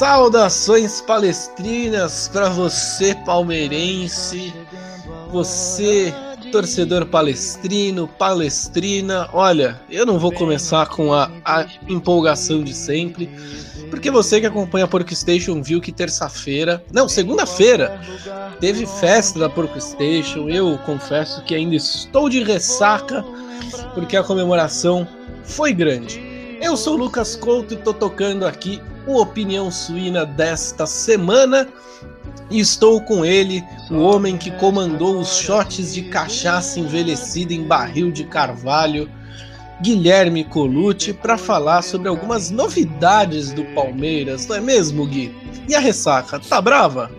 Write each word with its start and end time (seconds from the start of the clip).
Saudações 0.00 1.02
palestrinas 1.02 2.26
para 2.32 2.48
você 2.48 3.14
palmeirense, 3.14 4.50
você 5.30 6.10
torcedor 6.50 7.04
palestrino, 7.04 8.08
palestrina. 8.08 9.28
Olha, 9.34 9.78
eu 9.90 10.06
não 10.06 10.18
vou 10.18 10.32
começar 10.32 10.86
com 10.86 11.12
a, 11.12 11.30
a 11.44 11.66
empolgação 11.86 12.64
de 12.64 12.72
sempre, 12.72 13.28
porque 13.90 14.10
você 14.10 14.40
que 14.40 14.46
acompanha 14.46 14.86
a 14.86 14.88
Porco 14.88 15.14
Station 15.14 15.62
viu 15.62 15.82
que 15.82 15.92
terça-feira, 15.92 16.82
não, 16.90 17.06
segunda-feira, 17.06 18.00
teve 18.58 18.86
festa 18.86 19.38
da 19.38 19.50
Porco 19.50 19.78
Station. 19.78 20.48
Eu 20.48 20.78
confesso 20.86 21.44
que 21.44 21.54
ainda 21.54 21.76
estou 21.76 22.30
de 22.30 22.42
ressaca, 22.42 23.22
porque 23.92 24.16
a 24.16 24.24
comemoração 24.24 25.06
foi 25.44 25.74
grande. 25.74 26.58
Eu 26.62 26.74
sou 26.74 26.94
o 26.94 26.96
Lucas 26.96 27.36
Couto 27.36 27.74
e 27.74 27.76
tô 27.76 27.92
tocando 27.92 28.46
aqui 28.46 28.80
o 29.10 29.20
Opinião 29.20 29.70
Suína 29.70 30.24
desta 30.24 30.86
semana. 30.86 31.68
E 32.50 32.58
estou 32.58 33.00
com 33.00 33.24
ele, 33.24 33.62
o 33.90 33.98
homem 33.98 34.36
que 34.36 34.50
comandou 34.52 35.20
os 35.20 35.36
shots 35.36 35.94
de 35.94 36.02
cachaça 36.02 36.80
envelhecida 36.80 37.54
em 37.54 37.62
barril 37.62 38.10
de 38.10 38.24
carvalho, 38.24 39.08
Guilherme 39.80 40.42
Colucci, 40.42 41.12
para 41.12 41.38
falar 41.38 41.82
sobre 41.82 42.08
algumas 42.08 42.50
novidades 42.50 43.52
do 43.52 43.64
Palmeiras, 43.66 44.48
não 44.48 44.56
é 44.56 44.60
mesmo, 44.60 45.06
Gui? 45.06 45.32
E 45.68 45.74
a 45.76 45.78
ressaca, 45.78 46.40
tá 46.40 46.60
brava? 46.60 47.10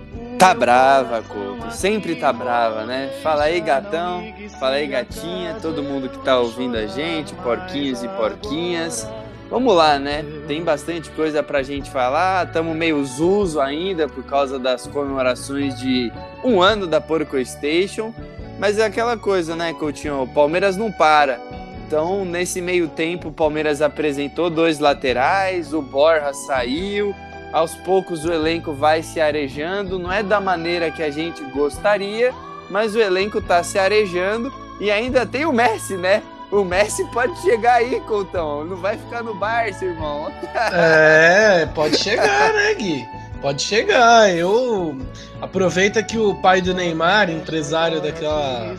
Tá 0.41 0.55
brava, 0.55 1.21
Couto. 1.21 1.71
Sempre 1.71 2.15
tá 2.15 2.33
brava, 2.33 2.83
né? 2.83 3.11
Fala 3.21 3.43
aí, 3.43 3.61
gatão. 3.61 4.23
Fala 4.59 4.75
aí, 4.75 4.87
gatinha. 4.87 5.55
Todo 5.61 5.83
mundo 5.83 6.09
que 6.09 6.17
tá 6.25 6.39
ouvindo 6.39 6.75
a 6.77 6.87
gente, 6.87 7.35
porquinhos 7.35 8.03
e 8.03 8.07
porquinhas. 8.07 9.07
Vamos 9.51 9.75
lá, 9.75 9.99
né? 9.99 10.23
Tem 10.47 10.63
bastante 10.63 11.09
coisa 11.11 11.43
pra 11.43 11.61
gente 11.61 11.91
falar. 11.91 12.47
Estamos 12.47 12.73
meio 12.73 13.03
zuzo 13.03 13.59
ainda 13.59 14.07
por 14.07 14.23
causa 14.23 14.57
das 14.57 14.87
comemorações 14.87 15.77
de 15.77 16.09
um 16.41 16.61
ano 16.61 16.87
da 16.87 17.01
Porco 17.01 17.37
Station. 17.43 18.13
Mas 18.57 18.79
é 18.79 18.85
aquela 18.85 19.17
coisa, 19.17 19.53
né, 19.53 19.73
Coutinho? 19.73 20.21
O 20.21 20.27
Palmeiras 20.27 20.77
não 20.77 20.89
para. 20.89 21.37
Então, 21.85 22.23
nesse 22.23 22.61
meio 22.61 22.87
tempo, 22.87 23.27
o 23.27 23.33
Palmeiras 23.33 23.81
apresentou 23.81 24.49
dois 24.49 24.79
laterais, 24.79 25.73
o 25.73 25.81
Borja 25.81 26.31
saiu. 26.33 27.13
Aos 27.51 27.75
poucos 27.75 28.23
o 28.23 28.31
elenco 28.31 28.71
vai 28.71 29.03
se 29.03 29.19
arejando. 29.19 29.99
Não 29.99 30.13
é 30.13 30.23
da 30.23 30.39
maneira 30.39 30.89
que 30.89 31.03
a 31.03 31.09
gente 31.09 31.43
gostaria, 31.51 32.33
mas 32.69 32.95
o 32.95 33.01
elenco 33.01 33.41
tá 33.41 33.61
se 33.61 33.77
arejando. 33.77 34.49
E 34.79 34.89
ainda 34.89 35.25
tem 35.25 35.45
o 35.45 35.51
Messi, 35.51 35.97
né? 35.97 36.23
O 36.51 36.65
Messi 36.65 37.05
pode 37.05 37.39
chegar 37.41 37.75
aí, 37.75 38.01
Coutão. 38.01 38.65
Não 38.65 38.75
vai 38.75 38.97
ficar 38.97 39.23
no 39.23 39.33
Barça, 39.33 39.85
irmão. 39.85 40.29
É, 40.73 41.65
pode 41.73 41.97
chegar, 41.97 42.53
né, 42.53 42.73
Gui? 42.73 43.07
Pode 43.41 43.61
chegar. 43.61 44.29
Eu 44.35 44.97
aproveita 45.41 46.03
que 46.03 46.17
o 46.17 46.35
pai 46.35 46.61
do 46.61 46.73
Neymar, 46.73 47.29
empresário 47.29 48.01
daquela 48.01 48.75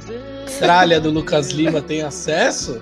tralha 0.59 1.01
do 1.01 1.11
Lucas 1.11 1.51
Lima, 1.51 1.81
tem 1.81 2.03
acesso. 2.03 2.81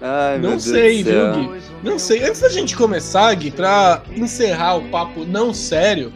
Ai, 0.00 0.38
não 0.38 0.60
sei, 0.60 1.02
viu, 1.02 1.32
Gui? 1.32 1.60
Não 1.82 1.98
sei. 1.98 2.22
Antes 2.22 2.40
da 2.40 2.48
gente 2.48 2.76
começar, 2.76 3.34
Gui, 3.34 3.50
pra 3.50 4.02
encerrar 4.14 4.76
o 4.76 4.88
papo 4.90 5.24
não 5.24 5.52
sério, 5.52 6.12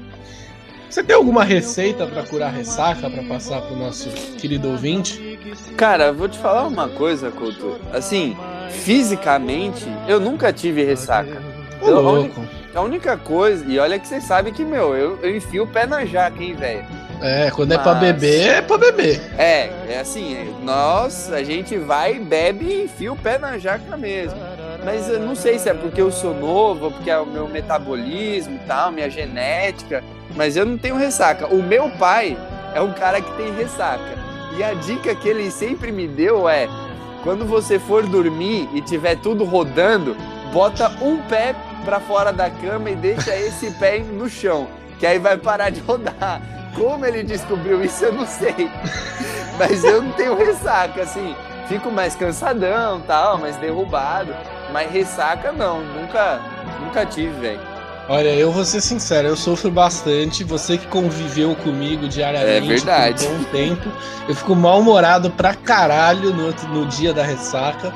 você 0.92 1.02
tem 1.02 1.16
alguma 1.16 1.42
receita 1.42 2.06
para 2.06 2.22
curar 2.22 2.52
ressaca 2.52 3.08
para 3.08 3.22
passar 3.22 3.62
pro 3.62 3.74
nosso 3.74 4.10
querido 4.36 4.68
ouvinte? 4.70 5.38
Cara, 5.74 6.12
vou 6.12 6.28
te 6.28 6.38
falar 6.38 6.66
uma 6.66 6.86
coisa, 6.86 7.30
Couto. 7.30 7.80
Assim, 7.92 8.36
fisicamente, 8.68 9.86
eu 10.06 10.20
nunca 10.20 10.52
tive 10.52 10.84
ressaca. 10.84 11.40
Ô, 11.80 11.88
eu, 11.88 12.00
louco. 12.00 12.46
A, 12.74 12.78
a 12.78 12.82
única 12.82 13.16
coisa, 13.16 13.64
e 13.66 13.78
olha 13.78 13.98
que 13.98 14.06
você 14.06 14.20
sabe 14.20 14.52
que, 14.52 14.66
meu, 14.66 14.94
eu, 14.94 15.18
eu 15.22 15.34
enfio 15.34 15.64
o 15.64 15.66
pé 15.66 15.86
na 15.86 16.04
jaca, 16.04 16.42
hein, 16.42 16.54
velho. 16.54 16.84
É, 17.22 17.50
quando 17.50 17.70
Mas... 17.70 17.78
é 17.78 17.82
pra 17.82 17.94
beber, 17.94 18.48
é 18.48 18.60
pra 18.60 18.76
beber. 18.76 19.20
É, 19.38 19.70
é 19.88 19.98
assim, 20.00 20.54
nós, 20.62 21.32
a 21.32 21.42
gente 21.42 21.78
vai, 21.78 22.18
bebe 22.18 22.66
e 22.66 22.84
enfia 22.84 23.12
o 23.12 23.16
pé 23.16 23.38
na 23.38 23.56
jaca 23.56 23.96
mesmo. 23.96 24.38
Mas 24.84 25.08
eu 25.08 25.20
não 25.20 25.36
sei 25.36 25.58
se 25.58 25.68
é 25.68 25.74
porque 25.74 26.02
eu 26.02 26.10
sou 26.10 26.34
novo, 26.34 26.90
porque 26.90 27.10
é 27.10 27.18
o 27.18 27.24
meu 27.24 27.48
metabolismo 27.48 28.56
e 28.56 28.66
tal, 28.66 28.90
minha 28.90 29.08
genética, 29.08 30.02
mas 30.36 30.56
eu 30.56 30.64
não 30.64 30.78
tenho 30.78 30.96
ressaca. 30.96 31.46
O 31.46 31.62
meu 31.62 31.90
pai 31.90 32.36
é 32.74 32.80
um 32.80 32.92
cara 32.92 33.20
que 33.20 33.32
tem 33.36 33.54
ressaca. 33.54 34.18
E 34.56 34.62
a 34.62 34.74
dica 34.74 35.14
que 35.14 35.28
ele 35.28 35.50
sempre 35.50 35.90
me 35.90 36.06
deu 36.06 36.48
é: 36.48 36.68
quando 37.22 37.44
você 37.44 37.78
for 37.78 38.06
dormir 38.06 38.68
e 38.74 38.80
tiver 38.80 39.16
tudo 39.16 39.44
rodando, 39.44 40.16
bota 40.52 40.88
um 41.00 41.18
pé 41.22 41.54
para 41.84 42.00
fora 42.00 42.32
da 42.32 42.50
cama 42.50 42.90
e 42.90 42.94
deixa 42.94 43.34
esse 43.36 43.70
pé 43.72 43.98
no 43.98 44.28
chão, 44.28 44.68
que 44.98 45.06
aí 45.06 45.18
vai 45.18 45.36
parar 45.36 45.70
de 45.70 45.80
rodar. 45.80 46.40
Como 46.74 47.04
ele 47.04 47.22
descobriu 47.22 47.84
isso, 47.84 48.04
eu 48.04 48.12
não 48.12 48.26
sei. 48.26 48.70
Mas 49.58 49.84
eu 49.84 50.02
não 50.02 50.12
tenho 50.12 50.36
ressaca, 50.36 51.02
assim. 51.02 51.34
Fico 51.68 51.90
mais 51.90 52.16
cansadão, 52.16 53.00
tal, 53.02 53.38
mais 53.38 53.56
derrubado. 53.56 54.34
Mas 54.72 54.90
ressaca 54.90 55.52
não, 55.52 55.80
nunca, 55.80 56.40
nunca 56.80 57.04
tive, 57.04 57.32
velho. 57.40 57.71
Olha, 58.08 58.34
eu 58.34 58.50
vou 58.50 58.64
ser 58.64 58.80
sincero, 58.80 59.28
eu 59.28 59.36
sofro 59.36 59.70
bastante. 59.70 60.42
Você 60.44 60.76
que 60.76 60.86
conviveu 60.88 61.54
comigo 61.54 62.08
diariamente 62.08 62.66
é 62.66 62.76
verdade. 62.76 63.24
por 63.24 63.32
um 63.32 63.38
bom 63.38 63.44
tempo, 63.44 63.92
eu 64.28 64.34
fico 64.34 64.54
mal-humorado 64.56 65.30
pra 65.30 65.54
caralho 65.54 66.34
no, 66.34 66.52
no 66.72 66.86
dia 66.86 67.12
da 67.12 67.22
ressaca. 67.22 67.92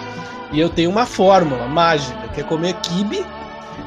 E 0.53 0.61
eu 0.61 0.69
tenho 0.69 0.91
uma 0.91 1.07
fórmula 1.07 1.67
mágica, 1.67 2.29
que 2.33 2.41
é 2.41 2.45
comer 2.45 2.75
kibe 2.75 3.25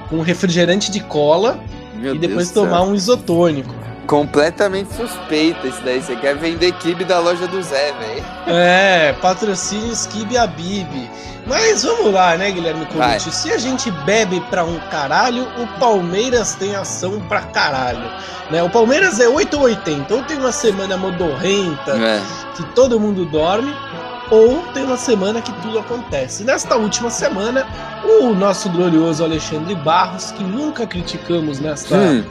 com 0.10 0.22
refrigerante 0.22 0.92
de 0.92 1.00
cola 1.00 1.60
Meu 1.96 2.16
e 2.16 2.18
depois 2.18 2.52
Deus 2.52 2.66
tomar 2.66 2.82
um 2.82 2.94
isotônico. 2.94 3.79
Completamente 4.10 4.92
suspeita 4.96 5.68
isso 5.68 5.84
daí. 5.84 6.02
Você 6.02 6.16
quer 6.16 6.36
vender 6.36 6.72
kibe 6.72 7.06
da 7.06 7.20
loja 7.20 7.46
do 7.46 7.62
Zé, 7.62 7.94
velho. 7.94 8.26
É, 8.48 9.14
patrocínios 9.22 10.08
kibe 10.08 10.36
Abib. 10.36 11.08
Mas 11.46 11.84
vamos 11.84 12.12
lá, 12.12 12.36
né, 12.36 12.50
Guilherme 12.50 12.88
Colucci? 12.88 13.32
Se 13.32 13.52
a 13.54 13.60
gente 13.60 13.92
bebe 13.92 14.42
pra 14.50 14.64
um 14.64 14.80
caralho, 14.90 15.48
o 15.62 15.80
Palmeiras 15.80 16.56
tem 16.56 16.76
ação 16.76 17.20
pra 17.28 17.42
caralho. 17.42 18.12
Né? 18.50 18.64
O 18.64 18.70
Palmeiras 18.72 19.20
é 19.20 19.30
8 19.30 19.56
ou 19.56 19.64
80. 19.66 20.12
Ou 20.16 20.24
tem 20.24 20.38
uma 20.38 20.52
semana 20.52 20.98
modorrenta, 20.98 21.92
é. 21.92 22.20
que 22.56 22.64
todo 22.74 23.00
mundo 23.00 23.26
dorme, 23.26 23.72
ou 24.32 24.64
tem 24.74 24.86
uma 24.86 24.98
semana 24.98 25.40
que 25.40 25.52
tudo 25.62 25.78
acontece. 25.78 26.44
Nesta 26.44 26.76
última 26.76 27.12
semana, 27.12 27.64
o 28.04 28.34
nosso 28.34 28.72
glorioso 28.72 29.24
Alexandre 29.24 29.76
Barros, 29.76 30.32
que 30.32 30.44
nunca 30.44 30.88
criticamos 30.88 31.60
nesta 31.60 31.96
hum. 31.96 32.24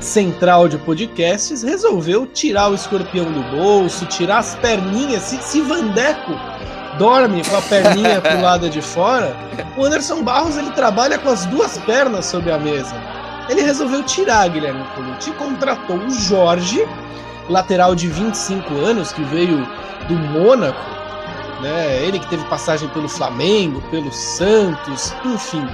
Central 0.00 0.68
de 0.68 0.78
podcasts, 0.78 1.62
resolveu 1.62 2.26
tirar 2.26 2.70
o 2.70 2.74
escorpião 2.74 3.30
do 3.30 3.42
bolso, 3.56 4.06
tirar 4.06 4.38
as 4.38 4.54
perninhas, 4.56 5.22
se, 5.22 5.42
se 5.42 5.60
Vandeco 5.60 6.32
dorme 6.98 7.42
com 7.44 7.56
a 7.56 7.62
perninha 7.62 8.20
pro 8.20 8.40
lado 8.42 8.68
de 8.68 8.80
fora, 8.80 9.34
o 9.76 9.84
Anderson 9.84 10.22
Barros 10.22 10.56
ele 10.56 10.70
trabalha 10.70 11.18
com 11.18 11.28
as 11.28 11.44
duas 11.46 11.78
pernas 11.78 12.26
sobre 12.26 12.52
a 12.52 12.58
mesa. 12.58 12.94
Ele 13.48 13.62
resolveu 13.62 14.02
tirar 14.02 14.48
Guilherme 14.48 14.84
Colucci 14.94 15.30
e 15.30 15.34
contratou 15.34 15.96
o 15.96 16.10
Jorge, 16.10 16.86
lateral 17.48 17.94
de 17.94 18.08
25 18.08 18.74
anos, 18.76 19.12
que 19.12 19.22
veio 19.24 19.66
do 20.08 20.14
Mônaco, 20.14 20.80
né? 21.60 22.02
Ele 22.02 22.18
que 22.18 22.28
teve 22.28 22.44
passagem 22.44 22.88
pelo 22.90 23.08
Flamengo, 23.08 23.82
pelo 23.90 24.10
Santos, 24.12 25.14
enfim. 25.24 25.66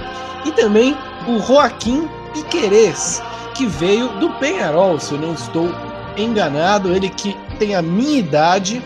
E 0.45 0.51
também 0.51 0.97
o 1.27 1.39
Joaquim 1.39 2.09
Piquerez, 2.33 3.21
que 3.53 3.65
veio 3.65 4.09
do 4.19 4.29
Penharol, 4.31 4.99
se 4.99 5.13
eu 5.13 5.19
não 5.19 5.33
estou 5.33 5.69
enganado, 6.17 6.93
ele 6.93 7.09
que 7.09 7.35
tem 7.57 7.75
a 7.75 7.81
minha 7.81 8.19
idade, 8.19 8.81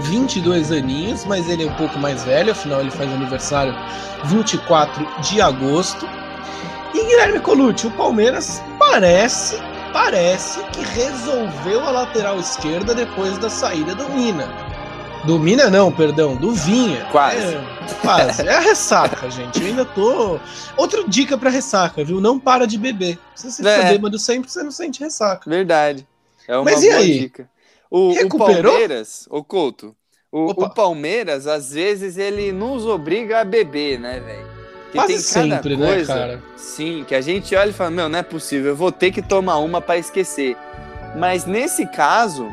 22 0.00 0.72
aninhos, 0.72 1.24
mas 1.24 1.48
ele 1.48 1.64
é 1.64 1.70
um 1.70 1.74
pouco 1.74 1.98
mais 1.98 2.24
velho, 2.24 2.52
afinal 2.52 2.80
ele 2.80 2.90
faz 2.90 3.12
aniversário 3.12 3.74
24 4.24 5.06
de 5.22 5.40
agosto. 5.40 6.06
E 6.94 7.04
Guilherme 7.04 7.40
Colucci, 7.40 7.86
o 7.86 7.90
Palmeiras 7.92 8.62
parece, 8.78 9.58
parece 9.92 10.60
que 10.72 10.82
resolveu 10.82 11.86
a 11.86 11.90
lateral 11.90 12.38
esquerda 12.38 12.94
depois 12.94 13.38
da 13.38 13.48
saída 13.48 13.94
do 13.94 14.08
Mina. 14.10 14.61
Do 15.24 15.38
Mina 15.38 15.70
não, 15.70 15.92
perdão, 15.92 16.34
do 16.34 16.52
Vinha. 16.52 17.06
Quase. 17.12 17.54
É, 17.54 17.64
quase. 18.00 18.42
É 18.42 18.54
a 18.54 18.60
ressaca, 18.60 19.30
gente. 19.30 19.60
Eu 19.60 19.68
ainda 19.68 19.84
tô. 19.84 20.40
Outra 20.76 21.06
dica 21.06 21.38
pra 21.38 21.48
ressaca, 21.48 22.02
viu? 22.04 22.20
Não 22.20 22.40
para 22.40 22.66
de 22.66 22.76
beber. 22.76 23.18
Se 23.34 23.50
você 23.50 23.66
é. 23.66 23.76
fica 23.76 23.88
bêbado 23.90 24.18
sempre, 24.18 24.50
você 24.50 24.62
não 24.62 24.72
sente 24.72 25.00
ressaca. 25.00 25.48
Verdade. 25.48 26.06
É 26.48 26.56
uma 26.56 26.64
Mas 26.64 26.82
e 26.82 26.90
aí? 26.90 27.18
Dica. 27.20 27.48
O, 27.88 28.10
o 28.10 28.38
Palmeiras, 28.38 29.28
o 29.30 29.44
Couto, 29.44 29.94
o, 30.30 30.50
o, 30.50 30.70
Palmeiras, 30.70 31.46
às 31.46 31.72
vezes, 31.72 32.16
ele 32.16 32.50
nos 32.52 32.86
obriga 32.86 33.40
a 33.40 33.44
beber, 33.44 34.00
né, 34.00 34.18
velho? 34.18 34.46
Quase 34.92 35.22
sempre, 35.22 35.76
né, 35.76 35.86
coisa, 35.86 36.14
né, 36.14 36.20
cara? 36.20 36.42
Sim, 36.56 37.04
que 37.06 37.14
a 37.14 37.20
gente 37.20 37.54
olha 37.54 37.68
e 37.68 37.72
fala, 37.72 37.90
meu, 37.90 38.08
não 38.08 38.18
é 38.18 38.22
possível, 38.22 38.70
eu 38.70 38.76
vou 38.76 38.90
ter 38.90 39.10
que 39.10 39.20
tomar 39.20 39.58
uma 39.58 39.80
para 39.80 39.98
esquecer. 39.98 40.56
Mas 41.16 41.44
nesse 41.44 41.86
caso, 41.86 42.50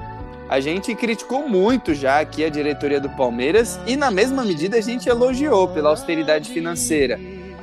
a 0.50 0.60
gente 0.60 0.96
criticou 0.96 1.48
muito 1.48 1.94
já 1.94 2.19
aqui 2.19 2.44
a 2.44 2.50
diretoria 2.50 3.00
do 3.00 3.10
Palmeiras 3.10 3.80
e 3.86 3.96
na 3.96 4.10
mesma 4.10 4.44
medida 4.44 4.78
a 4.78 4.81
gente 4.81 5.07
elogiou 5.07 5.68
pela 5.68 5.90
austeridade 5.90 6.50
financeira. 6.50 7.19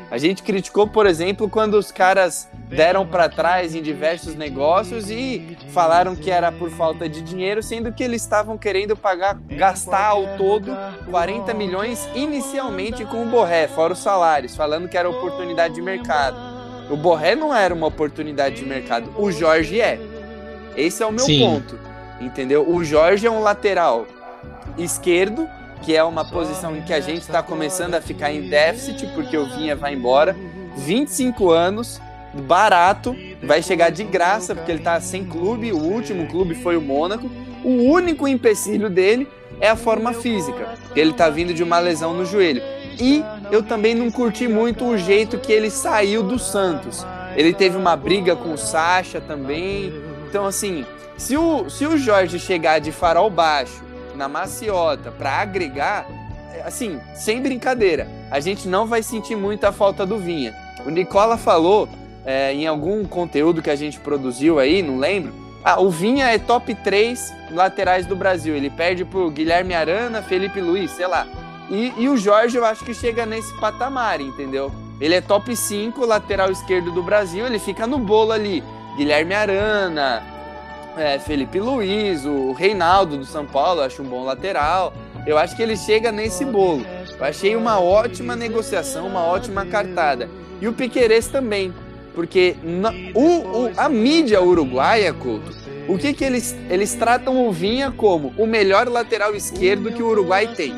A 0.09 0.19
gente 0.19 0.41
criticou, 0.45 0.87
por 0.87 1.05
exemplo, 1.05 1.51
quando 1.51 1.75
os 1.75 1.91
caras 1.91 2.49
deram 2.69 3.05
para 3.05 3.29
trás 3.29 3.75
em 3.75 3.83
diversos 3.83 4.37
negócios 4.37 5.11
e 5.11 5.59
falaram 5.71 6.15
que 6.15 6.31
era 6.31 6.53
por 6.53 6.71
falta 6.71 7.09
de 7.09 7.23
dinheiro, 7.23 7.61
sendo 7.61 7.93
que 7.93 8.05
eles 8.05 8.23
estavam 8.23 8.57
querendo 8.57 8.97
pagar, 8.97 9.37
gastar 9.49 10.07
ao 10.07 10.37
todo 10.37 10.71
40 11.11 11.53
milhões 11.55 12.09
inicialmente 12.15 13.05
com 13.05 13.25
o 13.25 13.27
Borré, 13.27 13.67
fora 13.67 13.95
os 13.95 13.99
salários, 13.99 14.55
falando 14.55 14.89
que 14.89 14.97
era 14.97 15.11
oportunidade 15.11 15.75
de 15.75 15.83
mercado. 15.83 16.37
O 16.89 16.97
Borré 16.97 17.35
não 17.35 17.53
era 17.53 17.75
uma 17.75 17.89
oportunidade 17.89 18.57
de 18.57 18.65
mercado, 18.65 19.13
o 19.19 19.33
Jorge 19.33 19.81
é. 19.81 19.99
Esse 20.77 21.03
é 21.03 21.07
o 21.07 21.11
meu 21.11 21.25
Sim. 21.25 21.41
ponto, 21.41 21.79
entendeu? 22.21 22.69
O 22.69 22.85
Jorge 22.85 23.27
é 23.27 23.31
um 23.31 23.41
lateral 23.41 24.07
esquerdo 24.79 25.49
que 25.83 25.95
é 25.95 26.03
uma 26.03 26.25
posição 26.25 26.77
em 26.77 26.83
que 26.83 26.93
a 26.93 27.01
gente 27.01 27.21
está 27.21 27.43
começando 27.43 27.95
a 27.95 28.01
ficar 28.01 28.33
em 28.33 28.49
déficit, 28.49 29.07
porque 29.15 29.37
o 29.37 29.47
Vinha 29.47 29.77
vai 29.77 29.95
embora. 29.95 30.35
25 30.77 31.51
anos, 31.51 32.01
barato, 32.35 33.15
vai 33.43 33.63
chegar 33.63 33.91
de 33.91 34.05
graça, 34.05 34.55
porque 34.55 34.71
ele 34.71 34.81
está 34.81 35.01
sem 35.01 35.25
clube, 35.25 35.73
o 35.73 35.79
último 35.79 36.27
clube 36.27 36.55
foi 36.55 36.77
o 36.77 36.81
Mônaco. 36.81 37.31
O 37.65 37.91
único 37.91 38.27
empecilho 38.27 38.91
dele 38.91 39.29
é 39.61 39.69
a 39.69 39.77
forma 39.77 40.13
física, 40.13 40.75
ele 40.95 41.11
está 41.11 41.31
vindo 41.31 41.55
de 41.55 41.63
uma 41.63 41.79
lesão 41.79 42.13
no 42.13 42.25
joelho. 42.25 42.63
E 42.99 43.23
eu 43.51 43.63
também 43.63 43.95
não 43.95 44.11
curti 44.11 44.49
muito 44.49 44.85
o 44.85 44.97
jeito 44.97 45.39
que 45.39 45.53
ele 45.53 45.71
saiu 45.71 46.23
do 46.23 46.39
Santos. 46.39 47.07
Ele 47.37 47.53
teve 47.53 47.77
uma 47.77 47.95
briga 47.95 48.35
com 48.35 48.53
o 48.55 48.59
Sacha 48.59 49.21
também. 49.21 49.93
Então, 50.29 50.47
assim, 50.47 50.87
se 51.17 51.37
o, 51.37 51.69
se 51.71 51.87
o 51.87 51.97
Jorge 51.97 52.39
chegar 52.39 52.79
de 52.79 52.93
farol 52.93 53.31
baixo, 53.31 53.85
na 54.17 54.29
maciota 54.29 55.11
para 55.11 55.31
agregar, 55.31 56.07
assim, 56.65 56.99
sem 57.15 57.41
brincadeira, 57.41 58.09
a 58.31 58.41
gente 58.41 58.67
não 58.67 58.87
vai 58.87 59.03
sentir 59.03 59.37
muita 59.37 59.71
falta 59.71 60.05
do 60.07 60.19
Vinha. 60.19 60.55
O 60.85 60.91
Nicola 60.91 61.37
falou 61.37 61.89
é, 62.25 62.53
em 62.53 62.67
algum 62.67 63.05
conteúdo 63.05 63.63
que 63.63 63.71
a 63.71 63.77
gente 63.77 64.01
produziu 64.01 64.59
aí, 64.59 64.83
não 64.83 64.99
lembro. 64.99 65.33
Ah, 65.63 65.81
o 65.81 65.91
Vinha 65.91 66.27
é 66.27 66.39
top 66.39 66.75
3 66.75 67.35
laterais 67.51 68.07
do 68.07 68.15
Brasil. 68.15 68.55
Ele 68.55 68.71
perde 68.71 69.05
pro 69.05 69.31
Guilherme 69.31 69.75
Arana, 69.75 70.23
Felipe 70.23 70.61
Luiz, 70.61 70.93
sei 70.93 71.07
lá. 71.07 71.27
E, 71.69 71.93
e 71.99 72.09
o 72.09 72.17
Jorge 72.17 72.57
eu 72.57 72.65
acho 72.65 72.85
que 72.85 72.95
chega 72.95 73.27
nesse 73.27 73.53
patamar, 73.59 74.21
entendeu? 74.21 74.73
Ele 75.01 75.15
é 75.15 75.21
top 75.21 75.55
5 75.55 76.05
lateral 76.07 76.51
esquerdo 76.51 76.93
do 76.93 77.03
Brasil, 77.03 77.45
ele 77.45 77.59
fica 77.59 77.87
no 77.87 77.99
bolo 77.99 78.33
ali. 78.33 78.63
Guilherme 78.97 79.35
Arana, 79.35 80.23
é, 80.97 81.19
Felipe 81.19 81.61
Luiz, 81.61 82.25
o 82.25 82.53
Reinaldo 82.53 83.19
do 83.19 83.25
São 83.25 83.47
Paulo, 83.47 83.83
acho 83.83 84.03
um 84.03 84.07
bom 84.07 84.25
lateral. 84.25 84.93
Eu 85.27 85.37
acho 85.37 85.57
que 85.57 85.63
ele 85.63 85.77
chega 85.77 86.11
nesse 86.11 86.45
bolo. 86.45 86.85
Eu 87.19 87.25
achei 87.25 87.57
uma 87.57 87.81
ótima 87.81 88.37
negociação, 88.37 89.07
uma 89.07 89.25
ótima 89.25 89.67
cartada. 89.67 90.29
E 90.61 90.69
o 90.69 90.73
Piqueires 90.73 91.27
também, 91.27 91.73
porque 92.15 92.57
na, 92.63 92.93
o, 93.15 93.65
o, 93.65 93.73
a 93.77 93.89
mídia 93.89 94.41
uruguaia, 94.41 95.13
Couto, 95.13 95.53
o 95.89 95.99
que, 95.99 96.13
que 96.13 96.25
eles, 96.25 96.57
eles 96.71 96.95
tratam 96.95 97.47
o 97.47 97.53
Vinha 97.53 97.91
como 97.91 98.33
o 98.39 98.47
melhor 98.47 98.89
lateral 98.89 99.35
esquerdo 99.35 99.93
que 99.93 100.03
o 100.03 100.09
Uruguai 100.09 100.49
tem, 100.55 100.75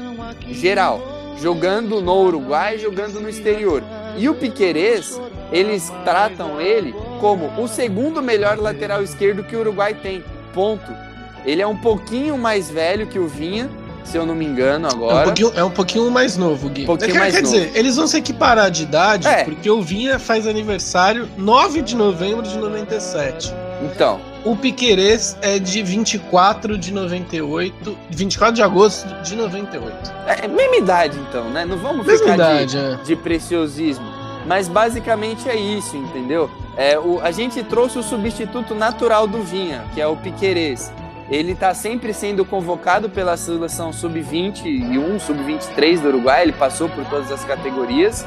geral, 0.50 1.00
jogando 1.40 2.00
no 2.02 2.22
Uruguai, 2.24 2.78
jogando 2.78 3.20
no 3.20 3.28
exterior. 3.28 3.82
E 4.16 4.28
o 4.28 4.34
Piquerez, 4.34 5.18
eles 5.50 5.92
tratam 6.04 6.60
ele 6.60 6.94
como 7.20 7.50
o 7.60 7.66
segundo 7.66 8.22
melhor 8.22 8.58
lateral 8.58 9.02
esquerdo 9.02 9.44
que 9.44 9.56
o 9.56 9.60
Uruguai 9.60 9.94
tem. 9.94 10.24
Ponto. 10.52 10.92
Ele 11.44 11.62
é 11.62 11.66
um 11.66 11.76
pouquinho 11.76 12.36
mais 12.36 12.70
velho 12.70 13.06
que 13.06 13.18
o 13.18 13.26
Vinha, 13.26 13.70
se 14.04 14.16
eu 14.16 14.26
não 14.26 14.34
me 14.34 14.44
engano 14.44 14.88
agora. 14.88 15.14
É 15.14 15.20
um 15.20 15.24
pouquinho, 15.24 15.52
é 15.54 15.64
um 15.64 15.70
pouquinho 15.70 16.10
mais 16.10 16.36
novo, 16.36 16.68
Gui. 16.68 16.82
Um 16.82 16.86
pouquinho 16.86 17.12
quer, 17.12 17.18
mais 17.18 17.34
quer 17.34 17.42
novo. 17.42 17.54
dizer, 17.54 17.70
eles 17.74 17.96
vão 17.96 18.06
se 18.06 18.16
equiparar 18.16 18.70
de 18.70 18.82
idade, 18.82 19.28
é. 19.28 19.44
porque 19.44 19.70
o 19.70 19.80
Vinha 19.80 20.18
faz 20.18 20.46
aniversário 20.46 21.28
9 21.36 21.82
de 21.82 21.96
novembro 21.96 22.42
de 22.42 22.56
97. 22.56 23.52
Então. 23.82 24.20
O 24.44 24.56
Piquerez 24.56 25.36
é 25.42 25.58
de 25.58 25.82
24 25.82 26.78
de 26.78 26.92
98. 26.92 27.98
24 28.10 28.54
de 28.54 28.62
agosto 28.62 29.06
de 29.22 29.36
98. 29.36 29.94
É 30.26 30.48
mesma 30.48 30.76
idade, 30.76 31.18
então, 31.28 31.50
né? 31.50 31.64
Não 31.64 31.76
vamos 31.76 32.06
mesma 32.06 32.20
ficar 32.20 32.34
idade, 32.34 32.70
de, 32.70 32.78
é. 32.78 32.96
de 33.04 33.16
preciosismo. 33.16 34.17
Mas 34.48 34.66
basicamente 34.66 35.46
é 35.46 35.54
isso, 35.54 35.94
entendeu? 35.94 36.50
É, 36.74 36.98
o, 36.98 37.20
a 37.20 37.30
gente 37.30 37.62
trouxe 37.62 37.98
o 37.98 38.02
substituto 38.02 38.74
natural 38.74 39.26
do 39.26 39.42
Vinha, 39.42 39.84
que 39.92 40.00
é 40.00 40.06
o 40.06 40.16
Piquerez. 40.16 40.90
Ele 41.30 41.52
está 41.52 41.74
sempre 41.74 42.14
sendo 42.14 42.46
convocado 42.46 43.10
pela 43.10 43.36
seleção 43.36 43.92
sub-21, 43.92 45.20
sub-23 45.20 46.00
do 46.00 46.08
Uruguai, 46.08 46.44
ele 46.44 46.52
passou 46.52 46.88
por 46.88 47.04
todas 47.04 47.30
as 47.30 47.44
categorias. 47.44 48.26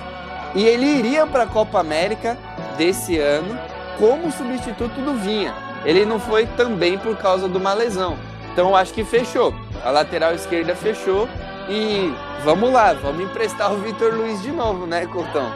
E 0.53 0.63
ele 0.63 0.85
iria 0.85 1.25
para 1.25 1.43
a 1.43 1.47
Copa 1.47 1.79
América 1.79 2.37
desse 2.77 3.17
ano 3.17 3.57
como 3.97 4.31
substituto 4.31 5.01
do 5.01 5.15
Vinha. 5.15 5.55
Ele 5.83 6.05
não 6.05 6.19
foi 6.19 6.45
também 6.45 6.99
por 6.99 7.17
causa 7.17 7.49
de 7.49 7.57
uma 7.57 7.73
lesão. 7.73 8.15
Então 8.53 8.75
acho 8.75 8.93
que 8.93 9.03
fechou. 9.03 9.55
A 9.83 9.89
lateral 9.89 10.35
esquerda 10.35 10.75
fechou 10.75 11.27
e 11.69 12.13
vamos 12.43 12.71
lá, 12.71 12.93
vamos 12.93 13.23
emprestar 13.23 13.71
o 13.71 13.77
Vitor 13.77 14.13
Luiz 14.13 14.41
de 14.41 14.51
novo, 14.51 14.85
né, 14.85 15.05
Cortão? 15.05 15.51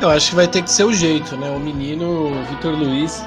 Eu 0.00 0.10
acho 0.10 0.30
que 0.30 0.36
vai 0.36 0.48
ter 0.48 0.62
que 0.62 0.70
ser 0.70 0.84
o 0.84 0.92
jeito, 0.92 1.36
né? 1.36 1.50
O 1.50 1.60
menino 1.60 2.32
Vitor 2.50 2.72
Luiz, 2.72 3.24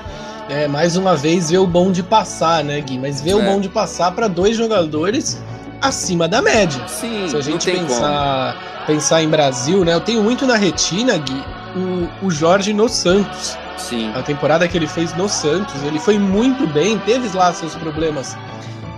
é, 0.50 0.68
mais 0.68 0.96
uma 0.96 1.16
vez, 1.16 1.50
vê 1.50 1.58
o 1.58 1.68
bom 1.68 1.92
de 1.92 2.04
passar, 2.04 2.64
né, 2.64 2.80
Gui? 2.82 2.98
Mas 2.98 3.22
vê 3.22 3.32
é. 3.32 3.36
o 3.36 3.42
bom 3.42 3.60
de 3.60 3.70
passar 3.70 4.12
para 4.12 4.28
dois 4.28 4.56
jogadores 4.56 5.42
acima 5.82 6.28
da 6.28 6.42
média. 6.42 6.88
Sim, 6.88 7.28
Se 7.30 7.36
a 7.36 7.42
gente 7.42 7.70
pensar, 7.70 8.84
pensar 8.86 9.22
em 9.22 9.30
Brasil, 9.30 9.84
né? 9.86 9.94
Eu 9.94 10.02
tenho 10.02 10.24
muito 10.24 10.46
na 10.46 10.56
retina, 10.56 11.18
Gui, 11.18 11.44
o, 11.76 12.28
o 12.28 12.32
Jorge 12.32 12.74
no 12.74 12.90
Santos. 12.90 13.58
Sim. 13.78 14.12
A 14.16 14.22
temporada 14.22 14.68
que 14.68 14.76
ele 14.76 14.88
fez 14.88 15.16
no 15.16 15.30
Santos, 15.30 15.82
ele 15.84 16.00
foi 16.00 16.18
muito 16.18 16.66
bem, 16.68 16.98
teve 17.00 17.36
lá 17.38 17.54
seus 17.54 17.76
problemas 17.76 18.36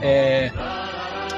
é, 0.01 0.51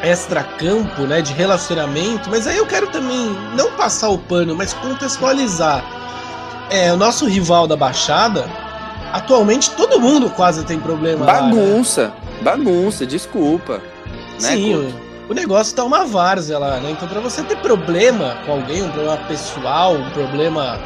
extra-campo, 0.01 1.03
né, 1.03 1.21
de 1.21 1.33
relacionamento, 1.33 2.29
mas 2.29 2.47
aí 2.47 2.57
eu 2.57 2.65
quero 2.65 2.87
também 2.87 3.35
não 3.55 3.71
passar 3.71 4.09
o 4.09 4.17
pano, 4.17 4.55
mas 4.55 4.73
contextualizar. 4.73 5.83
É, 6.69 6.91
o 6.93 6.97
nosso 6.97 7.25
rival 7.25 7.67
da 7.67 7.75
Baixada, 7.75 8.45
atualmente 9.11 9.71
todo 9.71 9.99
mundo 9.99 10.29
quase 10.29 10.63
tem 10.63 10.79
problema. 10.79 11.25
Bagunça, 11.25 12.03
lá, 12.03 12.07
né? 12.07 12.41
bagunça, 12.41 13.05
desculpa. 13.05 13.81
Né, 14.41 14.49
Sim, 14.49 14.75
o, 14.75 15.31
o, 15.31 15.33
negócio 15.33 15.75
tá 15.75 15.83
uma 15.83 16.05
várzea 16.05 16.57
lá, 16.57 16.77
né? 16.77 16.91
Então, 16.91 17.07
para 17.07 17.19
você 17.19 17.43
ter 17.43 17.57
problema 17.57 18.37
com 18.45 18.53
alguém, 18.53 18.83
um 18.83 18.89
problema 18.89 19.17
pessoal, 19.27 19.93
um 19.93 20.09
problema 20.11 20.79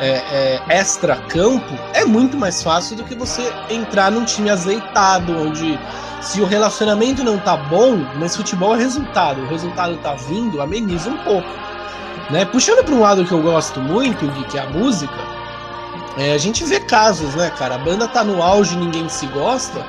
é, 0.00 0.60
é, 0.68 0.78
extra-campo, 0.78 1.74
é 1.92 2.04
muito 2.04 2.36
mais 2.36 2.62
fácil 2.62 2.96
do 2.96 3.04
que 3.04 3.14
você 3.14 3.52
entrar 3.70 4.10
num 4.10 4.24
time 4.24 4.50
azeitado, 4.50 5.36
onde 5.36 5.78
se 6.20 6.40
o 6.40 6.46
relacionamento 6.46 7.22
não 7.22 7.38
tá 7.38 7.56
bom, 7.56 7.98
mas 8.16 8.36
futebol 8.36 8.74
é 8.74 8.78
resultado, 8.78 9.40
o 9.42 9.48
resultado 9.48 9.96
tá 9.98 10.14
vindo, 10.14 10.60
ameniza 10.60 11.10
um 11.10 11.18
pouco. 11.18 11.48
Né? 12.30 12.44
Puxando 12.44 12.84
para 12.84 12.94
um 12.94 13.00
lado 13.00 13.24
que 13.24 13.32
eu 13.32 13.42
gosto 13.42 13.80
muito, 13.80 14.26
que 14.48 14.58
é 14.58 14.62
a 14.62 14.66
música, 14.66 15.14
é, 16.16 16.32
a 16.32 16.38
gente 16.38 16.64
vê 16.64 16.80
casos, 16.80 17.34
né, 17.36 17.50
cara? 17.56 17.76
A 17.76 17.78
banda 17.78 18.08
tá 18.08 18.24
no 18.24 18.42
auge, 18.42 18.76
ninguém 18.76 19.08
se 19.08 19.26
gosta, 19.26 19.86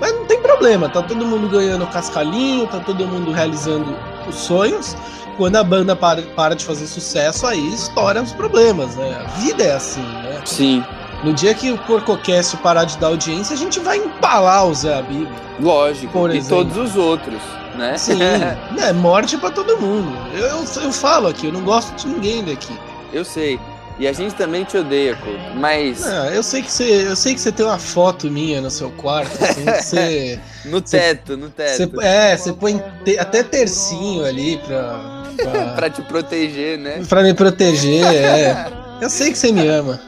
mas 0.00 0.12
não 0.12 0.26
tem 0.26 0.40
problema, 0.40 0.88
tá 0.88 1.02
todo 1.02 1.24
mundo 1.24 1.48
ganhando 1.48 1.86
cascalhinho, 1.86 2.66
tá 2.66 2.80
todo 2.80 3.06
mundo 3.06 3.32
realizando 3.32 3.96
os 4.28 4.34
sonhos. 4.34 4.94
Quando 5.36 5.56
a 5.56 5.64
banda 5.64 5.96
para, 5.96 6.22
para 6.22 6.54
de 6.54 6.64
fazer 6.64 6.86
sucesso, 6.86 7.46
aí 7.46 7.74
estoura 7.74 8.22
os 8.22 8.32
problemas, 8.32 8.94
né? 8.96 9.24
A 9.24 9.28
vida 9.40 9.64
é 9.64 9.74
assim, 9.74 10.02
né? 10.02 10.40
Sim. 10.44 10.84
No 11.24 11.32
dia 11.32 11.54
que 11.54 11.72
o 11.72 11.78
Porcocast 11.78 12.56
parar 12.58 12.84
de 12.84 12.98
dar 12.98 13.06
audiência, 13.06 13.54
a 13.54 13.58
gente 13.58 13.80
vai 13.80 13.96
empalar 13.96 14.66
o 14.66 14.74
Zé 14.74 14.98
Abib. 14.98 15.26
Lógico, 15.58 16.12
por 16.12 16.34
e 16.34 16.42
todos 16.44 16.76
os 16.76 16.96
outros, 16.96 17.40
né? 17.76 17.96
Sim, 17.96 18.18
é 18.78 18.92
morte 18.92 19.38
para 19.38 19.50
todo 19.50 19.78
mundo. 19.78 20.14
Eu, 20.34 20.46
eu, 20.46 20.64
eu, 20.82 20.92
falo 20.92 21.28
aqui, 21.28 21.46
eu 21.46 21.52
não 21.52 21.62
gosto 21.62 21.94
de 21.96 22.08
ninguém 22.08 22.44
daqui. 22.44 22.76
Eu 23.10 23.24
sei. 23.24 23.58
E 23.98 24.08
a 24.08 24.12
gente 24.12 24.34
também 24.34 24.64
te 24.64 24.76
odeia, 24.76 25.14
Couto, 25.16 25.38
mas... 25.54 26.00
Não, 26.00 26.26
eu 26.26 26.42
sei 26.42 26.62
que 26.62 26.70
você, 26.70 27.06
eu 27.06 27.14
sei 27.14 27.32
que 27.32 27.40
você 27.40 27.52
tem 27.52 27.64
uma 27.64 27.78
foto 27.78 28.28
minha 28.28 28.60
no 28.60 28.70
seu 28.70 28.90
quarto, 28.90 29.32
assim, 29.42 29.64
você... 29.64 30.40
no 30.66 30.80
teto, 30.80 31.28
você, 31.28 31.36
no 31.36 31.48
teto. 31.48 31.76
Você, 31.76 32.06
é, 32.06 32.36
você 32.36 32.52
põe 32.52 32.82
te, 33.04 33.16
até 33.18 33.44
tercinho 33.44 34.24
ali 34.24 34.58
pra... 34.66 35.23
Pra, 35.74 35.90
te 35.90 36.02
proteger, 36.02 36.78
né? 36.78 37.02
Pra 37.08 37.22
me 37.22 37.34
proteger, 37.34 38.04
é. 38.04 38.66
Eu 39.00 39.10
sei 39.10 39.30
que 39.30 39.38
você 39.38 39.52
me 39.52 39.66
ama. 39.66 40.00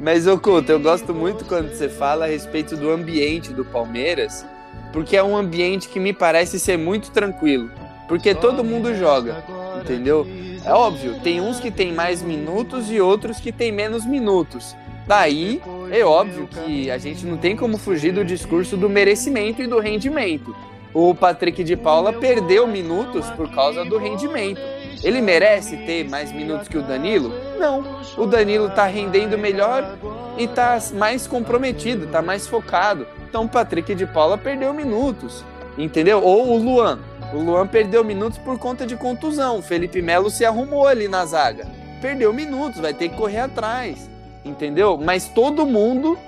Mas, 0.00 0.26
Oculto, 0.26 0.72
eu 0.72 0.80
gosto 0.80 1.14
muito 1.14 1.44
quando 1.44 1.72
você 1.72 1.88
fala 1.88 2.24
a 2.24 2.28
respeito 2.28 2.76
do 2.76 2.90
ambiente 2.90 3.52
do 3.52 3.64
Palmeiras, 3.64 4.44
porque 4.92 5.16
é 5.16 5.22
um 5.22 5.36
ambiente 5.36 5.88
que 5.88 6.00
me 6.00 6.12
parece 6.12 6.58
ser 6.58 6.76
muito 6.76 7.10
tranquilo. 7.10 7.70
Porque 8.08 8.34
todo 8.34 8.64
mundo 8.64 8.94
joga, 8.94 9.44
entendeu? 9.80 10.26
É 10.64 10.72
óbvio, 10.72 11.20
tem 11.20 11.40
uns 11.40 11.60
que 11.60 11.70
tem 11.70 11.92
mais 11.92 12.20
minutos 12.20 12.90
e 12.90 13.00
outros 13.00 13.38
que 13.38 13.52
tem 13.52 13.72
menos 13.72 14.04
minutos. 14.04 14.76
Daí, 15.06 15.60
é 15.90 16.04
óbvio 16.04 16.48
que 16.48 16.90
a 16.90 16.98
gente 16.98 17.24
não 17.26 17.36
tem 17.36 17.56
como 17.56 17.78
fugir 17.78 18.12
do 18.12 18.24
discurso 18.24 18.76
do 18.76 18.88
merecimento 18.88 19.62
e 19.62 19.66
do 19.66 19.78
rendimento. 19.78 20.54
O 20.94 21.14
Patrick 21.14 21.64
de 21.64 21.74
Paula 21.74 22.12
perdeu 22.12 22.66
minutos 22.66 23.28
por 23.30 23.50
causa 23.50 23.82
do 23.84 23.96
rendimento. 23.96 24.60
Ele 25.02 25.22
merece 25.22 25.76
ter 25.78 26.08
mais 26.08 26.30
minutos 26.30 26.68
que 26.68 26.76
o 26.76 26.82
Danilo? 26.82 27.32
Não. 27.58 28.02
O 28.16 28.26
Danilo 28.26 28.68
tá 28.70 28.84
rendendo 28.84 29.38
melhor 29.38 29.96
e 30.36 30.46
tá 30.46 30.78
mais 30.92 31.26
comprometido, 31.26 32.06
tá 32.08 32.20
mais 32.20 32.46
focado. 32.46 33.06
Então 33.26 33.44
o 33.44 33.48
Patrick 33.48 33.94
de 33.94 34.06
Paula 34.06 34.36
perdeu 34.36 34.74
minutos, 34.74 35.42
entendeu? 35.78 36.22
Ou 36.22 36.50
o 36.50 36.58
Luan. 36.58 36.98
O 37.32 37.38
Luan 37.38 37.66
perdeu 37.66 38.04
minutos 38.04 38.38
por 38.38 38.58
conta 38.58 38.86
de 38.86 38.94
contusão. 38.94 39.58
O 39.58 39.62
Felipe 39.62 40.02
Melo 40.02 40.28
se 40.28 40.44
arrumou 40.44 40.86
ali 40.86 41.08
na 41.08 41.24
zaga. 41.24 41.66
Perdeu 42.02 42.32
minutos, 42.32 42.80
vai 42.80 42.92
ter 42.92 43.08
que 43.08 43.16
correr 43.16 43.38
atrás, 43.38 44.10
entendeu? 44.44 45.00
Mas 45.02 45.28
todo 45.28 45.64
mundo 45.64 46.18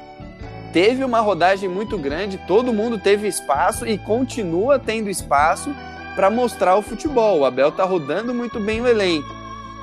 teve 0.75 1.04
uma 1.04 1.21
rodagem 1.21 1.69
muito 1.69 1.97
grande, 1.97 2.37
todo 2.49 2.73
mundo 2.73 2.99
teve 2.99 3.28
espaço 3.28 3.87
e 3.87 3.97
continua 3.97 4.76
tendo 4.76 5.09
espaço 5.09 5.73
para 6.16 6.28
mostrar 6.28 6.76
o 6.76 6.83
futebol. 6.83 7.38
O 7.38 7.45
Abel 7.45 7.71
tá 7.71 7.85
rodando 7.85 8.35
muito 8.35 8.59
bem 8.59 8.81
o 8.81 8.88
elenco. 8.88 9.33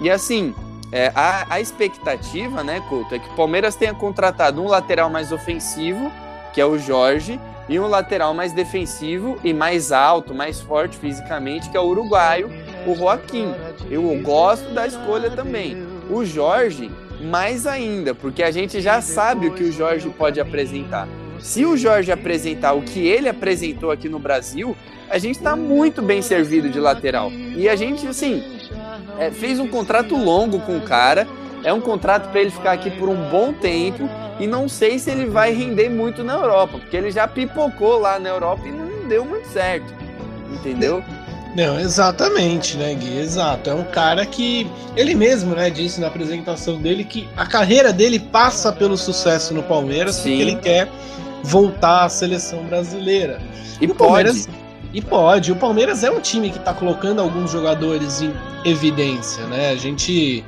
E 0.02 0.10
assim, 0.10 0.54
é, 0.92 1.10
a, 1.16 1.46
a, 1.50 1.62
expectativa, 1.62 2.62
né, 2.62 2.84
Couto, 2.90 3.16
é 3.16 3.20
que 3.20 3.30
o 3.30 3.36
Palmeiras 3.38 3.78
tenha 3.78 3.94
contratado 3.94 4.62
um 4.62 4.68
lateral 4.68 5.10
mais 5.10 5.32
ofensivo, 5.32 6.12
que 6.54 6.60
é 6.60 6.66
o 6.66 6.78
Jorge, 6.78 7.40
e 7.70 7.80
um 7.80 7.88
lateral 7.88 8.34
mais 8.34 8.52
defensivo 8.52 9.40
e 9.46 9.54
mais 9.54 9.94
alto, 9.94 10.36
mais 10.36 10.60
forte 10.60 10.98
fisicamente, 10.98 11.70
que 11.70 11.78
é 11.78 11.80
o 11.80 11.86
uruguaio, 11.86 12.50
o 12.86 12.94
Joaquim. 12.94 13.54
Eu 13.90 14.04
gosto 14.22 14.74
da 14.74 14.86
escolha 14.86 15.30
também. 15.32 15.88
O 16.10 16.26
Jorge, 16.26 16.92
mais 17.22 17.68
ainda, 17.68 18.14
porque 18.16 18.44
a 18.44 18.52
gente 18.52 18.82
já 18.82 19.02
sabe 19.02 19.48
o 19.48 19.54
que 19.54 19.64
o 19.64 19.72
Jorge 19.72 20.10
pode 20.10 20.40
apresentar. 20.40 21.08
Se 21.40 21.66
o 21.66 21.76
Jorge 21.76 22.12
apresentar 22.12 22.74
o 22.74 22.82
que 22.82 23.08
ele 23.08 23.28
apresentou 23.28 23.92
aqui 23.92 24.08
no 24.08 24.20
Brasil, 24.20 24.76
a 25.10 25.18
gente 25.18 25.38
está 25.38 25.56
muito 25.56 26.02
bem 26.02 26.22
servido 26.22 26.70
de 26.70 26.80
lateral. 26.80 27.32
E 27.32 27.68
a 27.68 27.76
gente, 27.76 28.08
assim, 28.08 28.44
é, 29.18 29.32
fez 29.32 29.60
um 29.60 29.68
contrato 29.68 30.16
longo 30.16 30.60
com 30.62 30.78
o 30.78 30.82
cara. 30.82 31.28
É 31.64 31.74
um 31.74 31.82
contrato 31.82 32.30
para 32.30 32.42
ele 32.42 32.50
ficar 32.50 32.72
aqui 32.72 32.90
por 32.92 33.10
um 33.10 33.30
bom 33.30 33.52
tempo. 33.54 34.10
E 34.40 34.48
não 34.48 34.70
sei 34.70 34.98
se 34.98 35.12
ele 35.12 35.26
vai 35.26 35.52
render 35.52 35.90
muito 35.90 36.24
na 36.24 36.34
Europa, 36.34 36.80
porque 36.80 36.96
ele 36.96 37.12
já 37.12 37.28
pipocou 37.28 38.00
lá 38.00 38.18
na 38.20 38.30
Europa 38.30 38.68
e 38.68 38.72
não 38.72 39.08
deu 39.08 39.26
muito 39.26 39.48
certo. 39.48 39.94
Entendeu? 40.52 41.04
Não, 41.56 41.80
exatamente, 41.80 42.78
né, 42.78 42.94
Gui? 42.94 43.18
Exato. 43.18 43.70
É 43.70 43.74
um 43.74 43.84
cara 43.84 44.26
que 44.26 44.66
ele 44.96 45.14
mesmo, 45.14 45.54
né, 45.54 45.70
disse 45.70 46.00
na 46.00 46.08
apresentação 46.08 46.80
dele 46.80 47.04
que 47.04 47.28
a 47.36 47.46
carreira 47.46 47.92
dele 47.92 48.20
passa 48.20 48.72
pelo 48.72 48.98
sucesso 48.98 49.54
no 49.54 49.62
Palmeiras 49.64 50.16
Sim. 50.16 50.22
porque 50.22 50.42
ele 50.42 50.56
quer 50.56 50.90
voltar 51.44 52.06
à 52.06 52.10
seleção 52.10 52.64
brasileira. 52.64 53.42
E, 53.82 53.86
e 53.86 53.94
Palmeiras 53.94 54.48
e 54.94 55.02
pode. 55.02 55.52
O 55.52 55.56
Palmeiras 55.56 56.04
é 56.04 56.12
um 56.12 56.20
time 56.20 56.50
que 56.50 56.58
está 56.58 56.74
colocando 56.74 57.22
alguns 57.22 57.52
jogadores 57.52 58.22
em 58.22 58.34
evidência, 58.66 59.46
né? 59.46 59.72
A 59.72 59.76
gente 59.76 60.44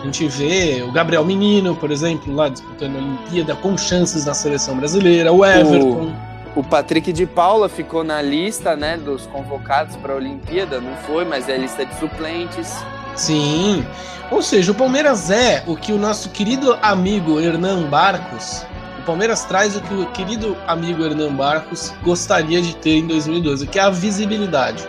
a 0.00 0.04
gente 0.04 0.26
vê 0.28 0.82
o 0.82 0.90
Gabriel 0.90 1.24
Menino, 1.24 1.76
por 1.76 1.90
exemplo, 1.90 2.34
lá 2.34 2.48
disputando 2.48 2.96
a 2.96 2.98
Olimpíada 2.98 3.54
com 3.54 3.76
chances 3.76 4.24
na 4.24 4.32
seleção 4.32 4.76
brasileira, 4.76 5.30
o 5.30 5.44
Everton. 5.44 6.04
O 6.06 6.29
o 6.56 6.62
Patrick 6.62 7.12
de 7.12 7.26
Paula 7.26 7.68
ficou 7.68 8.02
na 8.02 8.20
lista, 8.20 8.76
né, 8.76 8.96
dos 8.96 9.26
convocados 9.26 9.96
para 9.96 10.12
a 10.12 10.16
Olimpíada, 10.16 10.80
não 10.80 10.96
foi, 10.98 11.24
mas 11.24 11.48
é 11.48 11.54
a 11.54 11.58
lista 11.58 11.84
de 11.84 11.94
suplentes. 11.98 12.76
Sim. 13.14 13.86
Ou 14.30 14.42
seja, 14.42 14.72
o 14.72 14.74
Palmeiras 14.74 15.30
é 15.30 15.62
o 15.66 15.76
que 15.76 15.92
o 15.92 15.98
nosso 15.98 16.30
querido 16.30 16.78
amigo 16.82 17.40
Hernan 17.40 17.84
Barcos, 17.84 18.64
o 18.98 19.02
Palmeiras 19.02 19.44
traz 19.44 19.76
o 19.76 19.80
que 19.80 19.94
o 19.94 20.06
querido 20.12 20.56
amigo 20.66 21.02
Hernan 21.02 21.34
Barcos 21.34 21.92
gostaria 22.02 22.60
de 22.60 22.76
ter 22.76 22.98
em 22.98 23.06
2012, 23.06 23.66
que 23.66 23.78
é 23.78 23.82
a 23.82 23.90
visibilidade. 23.90 24.86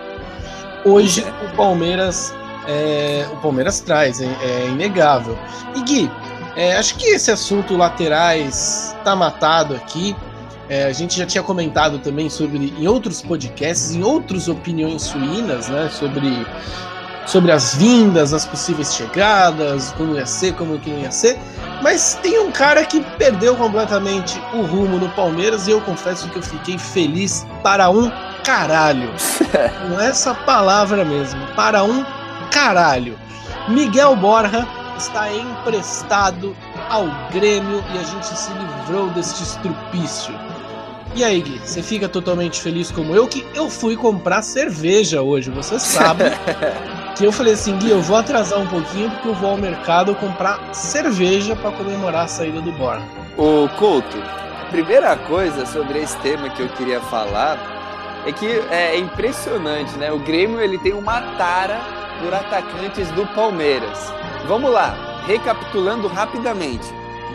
Hoje 0.83 1.25
o 1.45 1.55
Palmeiras 1.55 2.33
é, 2.67 3.25
o 3.31 3.37
Palmeiras 3.37 3.79
traz, 3.79 4.21
é, 4.21 4.25
é 4.41 4.67
inegável. 4.67 5.37
E 5.75 5.81
Gui, 5.81 6.11
é, 6.55 6.75
acho 6.77 6.95
que 6.95 7.05
esse 7.05 7.31
assunto 7.31 7.75
laterais 7.75 8.95
está 8.97 9.15
matado 9.15 9.75
aqui. 9.75 10.15
É, 10.71 10.85
a 10.85 10.93
gente 10.93 11.17
já 11.17 11.25
tinha 11.25 11.43
comentado 11.43 11.99
também 11.99 12.29
sobre 12.29 12.57
em 12.57 12.87
outros 12.87 13.21
podcasts, 13.21 13.93
em 13.93 14.01
outras 14.03 14.47
opiniões 14.47 15.01
suínas, 15.01 15.67
né? 15.67 15.89
Sobre, 15.89 16.47
sobre 17.25 17.51
as 17.51 17.75
vindas, 17.75 18.33
as 18.33 18.45
possíveis 18.45 18.95
chegadas, 18.95 19.91
como 19.97 20.15
ia 20.15 20.25
ser, 20.25 20.53
como 20.53 20.79
que 20.79 20.89
não 20.89 20.99
ia 20.99 21.11
ser. 21.11 21.37
Mas 21.83 22.17
tem 22.23 22.39
um 22.39 22.53
cara 22.53 22.85
que 22.85 23.01
perdeu 23.17 23.53
completamente 23.57 24.41
o 24.53 24.61
rumo 24.61 24.97
no 24.97 25.09
Palmeiras 25.09 25.67
e 25.67 25.71
eu 25.71 25.81
confesso 25.81 26.29
que 26.29 26.37
eu 26.37 26.41
fiquei 26.41 26.77
feliz 26.77 27.45
para 27.61 27.89
um 27.89 28.09
caralho. 28.45 29.11
Com 29.89 29.99
essa 29.99 30.33
palavra 30.33 31.03
mesmo, 31.03 31.45
para 31.47 31.83
um 31.83 32.01
caralho. 32.49 33.19
Miguel 33.67 34.15
Borja 34.15 34.65
está 34.97 35.29
emprestado 35.33 36.55
ao 36.89 37.07
Grêmio 37.29 37.83
e 37.93 37.97
a 37.97 38.03
gente 38.03 38.27
se 38.27 38.53
livrou 38.53 39.09
deste 39.09 39.43
estrupício. 39.43 40.33
E 41.13 41.23
aí, 41.23 41.41
Gui, 41.41 41.59
você 41.59 41.83
fica 41.83 42.07
totalmente 42.07 42.61
feliz 42.61 42.89
como 42.89 43.13
eu, 43.13 43.27
que 43.27 43.45
eu 43.53 43.69
fui 43.69 43.97
comprar 43.97 44.41
cerveja 44.41 45.21
hoje, 45.21 45.49
você 45.49 45.77
sabe. 45.77 46.23
que 47.17 47.25
eu 47.25 47.31
falei 47.31 47.53
assim, 47.53 47.77
Gui, 47.77 47.89
eu 47.89 48.01
vou 48.01 48.15
atrasar 48.15 48.59
um 48.59 48.67
pouquinho 48.67 49.11
porque 49.11 49.27
eu 49.27 49.35
vou 49.35 49.51
ao 49.51 49.57
mercado 49.57 50.15
comprar 50.15 50.73
cerveja 50.73 51.55
para 51.55 51.71
comemorar 51.71 52.25
a 52.25 52.27
saída 52.27 52.61
do 52.61 52.71
Borja. 52.71 53.03
Ô, 53.37 53.67
Couto, 53.77 54.17
a 54.17 54.65
primeira 54.71 55.15
coisa 55.17 55.65
sobre 55.65 55.99
esse 55.99 56.17
tema 56.19 56.49
que 56.49 56.61
eu 56.61 56.69
queria 56.69 57.01
falar 57.01 57.59
é 58.25 58.31
que 58.31 58.47
é 58.69 58.97
impressionante, 58.97 59.97
né? 59.97 60.11
O 60.11 60.19
Grêmio 60.19 60.61
ele 60.61 60.77
tem 60.77 60.93
uma 60.93 61.21
tara 61.37 61.79
por 62.21 62.33
atacantes 62.33 63.09
do 63.11 63.25
Palmeiras. 63.27 64.13
Vamos 64.47 64.71
lá, 64.71 65.23
recapitulando 65.27 66.07
rapidamente. 66.07 66.87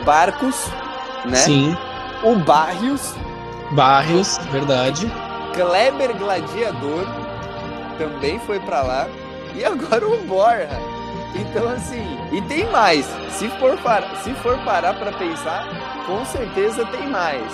Barcos, 0.05 0.67
né? 1.25 1.37
Sim. 1.37 1.77
O 2.23 2.37
Barrios, 2.37 3.15
Barrios, 3.73 4.39
verdade. 4.51 5.11
Kleber 5.55 6.17
Gladiador 6.17 7.07
também 7.99 8.39
foi 8.41 8.61
para 8.61 8.83
lá. 8.83 9.09
E 9.55 9.65
agora 9.65 10.07
o 10.07 10.19
Borja. 10.19 10.69
Então, 11.35 11.69
assim, 11.69 12.05
e 12.33 12.41
tem 12.43 12.71
mais. 12.71 13.07
Se 13.31 13.49
for, 13.59 13.77
para, 13.79 14.15
se 14.17 14.33
for 14.35 14.57
parar 14.59 14.95
para 14.95 15.13
pensar, 15.13 15.67
com 16.07 16.25
certeza 16.25 16.85
tem 16.87 17.09
mais. 17.09 17.53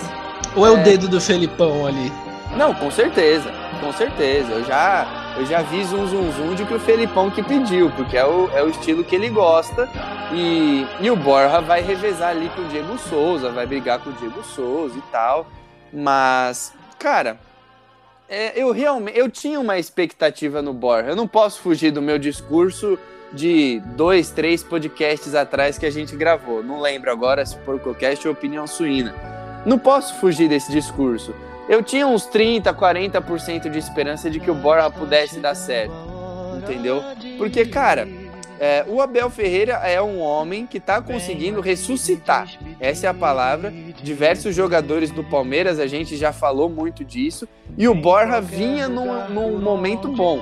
Ou 0.55 0.67
é, 0.67 0.71
é, 0.71 0.73
o 0.73 0.83
dedo 0.83 1.09
do 1.09 1.21
Felipão 1.21 1.87
ali? 1.87 2.13
Não, 2.57 2.75
com 2.75 2.91
certeza. 2.91 3.51
Com 3.81 3.93
certeza. 3.93 4.53
Eu 4.53 4.65
já, 4.65 5.35
eu 5.37 5.47
já 5.47 5.63
vi 5.63 5.85
zum 5.85 6.07
zum 6.07 6.31
zum 6.33 6.55
de 6.55 6.65
que 6.65 6.75
o 6.75 6.81
Felipão 6.81 7.31
que 7.31 7.43
pediu, 7.43 7.91
porque 7.91 8.17
é 8.17 8.25
o, 8.25 8.51
é 8.55 8.63
o 8.63 8.69
estilo 8.69 9.03
que 9.03 9.15
ele 9.15 9.29
gosta. 9.29 9.89
E, 10.33 10.87
e 11.01 11.11
o 11.11 11.17
Borja 11.17 11.61
vai 11.61 11.83
revezar 11.83 12.31
ali 12.31 12.51
com 12.55 12.63
o 12.63 12.67
Diego 12.67 12.97
Souza, 12.99 13.51
vai 13.51 13.67
brigar 13.67 13.99
com 13.99 14.11
o 14.11 14.13
Diego 14.13 14.43
Souza 14.45 14.97
e 14.97 15.03
tal. 15.11 15.47
Mas, 15.93 16.73
cara, 16.99 17.39
é, 18.29 18.59
eu 18.59 18.73
realmente 18.73 19.19
eu 19.19 19.29
tinha 19.29 19.61
uma 19.61 19.79
expectativa 19.79 20.63
no 20.63 20.73
Borja. 20.73 21.11
Eu 21.11 21.17
não 21.17 21.29
posso 21.29 21.61
fugir 21.61 21.91
do 21.91 22.01
meu 22.01 22.19
discurso 22.19 22.99
de 23.33 23.81
dois, 23.97 24.31
três 24.31 24.63
podcasts 24.63 25.35
atrás 25.35 25.79
que 25.79 25.87
a 25.87 25.91
gente 25.91 26.17
gravou. 26.17 26.63
Não 26.63 26.81
lembro 26.81 27.11
agora 27.11 27.45
se 27.45 27.57
Porcocast 27.59 28.27
ou 28.27 28.33
Opinião 28.33 28.67
Suína. 28.67 29.15
Não 29.67 29.79
posso 29.79 30.15
fugir 30.17 30.49
desse 30.49 30.73
discurso. 30.73 31.35
Eu 31.69 31.83
tinha 31.83 32.07
uns 32.07 32.27
30, 32.27 32.73
40% 32.75 33.71
de 33.71 33.79
esperança 33.79 34.31
de 34.31 34.41
que 34.41 34.51
o 34.51 34.55
Borja 34.55 34.91
pudesse 34.91 35.39
dar 35.39 35.55
certo. 35.55 35.95
Entendeu? 36.57 37.03
Porque, 37.39 37.67
cara, 37.67 38.07
é, 38.63 38.85
o 38.87 39.03
Abel 39.03 39.29
Ferreira 39.29 39.73
é 39.73 40.01
um 40.01 40.21
homem 40.21 40.69
que 40.69 40.79
está 40.79 41.03
conseguindo 41.03 41.61
ressuscitar, 41.61 42.49
essa 42.79 43.09
é 43.09 43.11
a 43.11 43.15
palavra. 43.15 43.75
Diversos 44.01 44.55
jogadores 44.55 45.11
do 45.11 45.25
Palmeiras, 45.25 45.81
a 45.81 45.89
gente 45.89 46.17
já 46.17 46.33
falou 46.33 46.69
muito 46.69 47.05
disso. 47.05 47.49
E 47.77 47.89
o 47.89 47.95
Borja 47.95 48.41
vinha 48.41 48.89
num, 48.89 49.29
num 49.31 49.59
momento 49.59 50.07
bom 50.07 50.39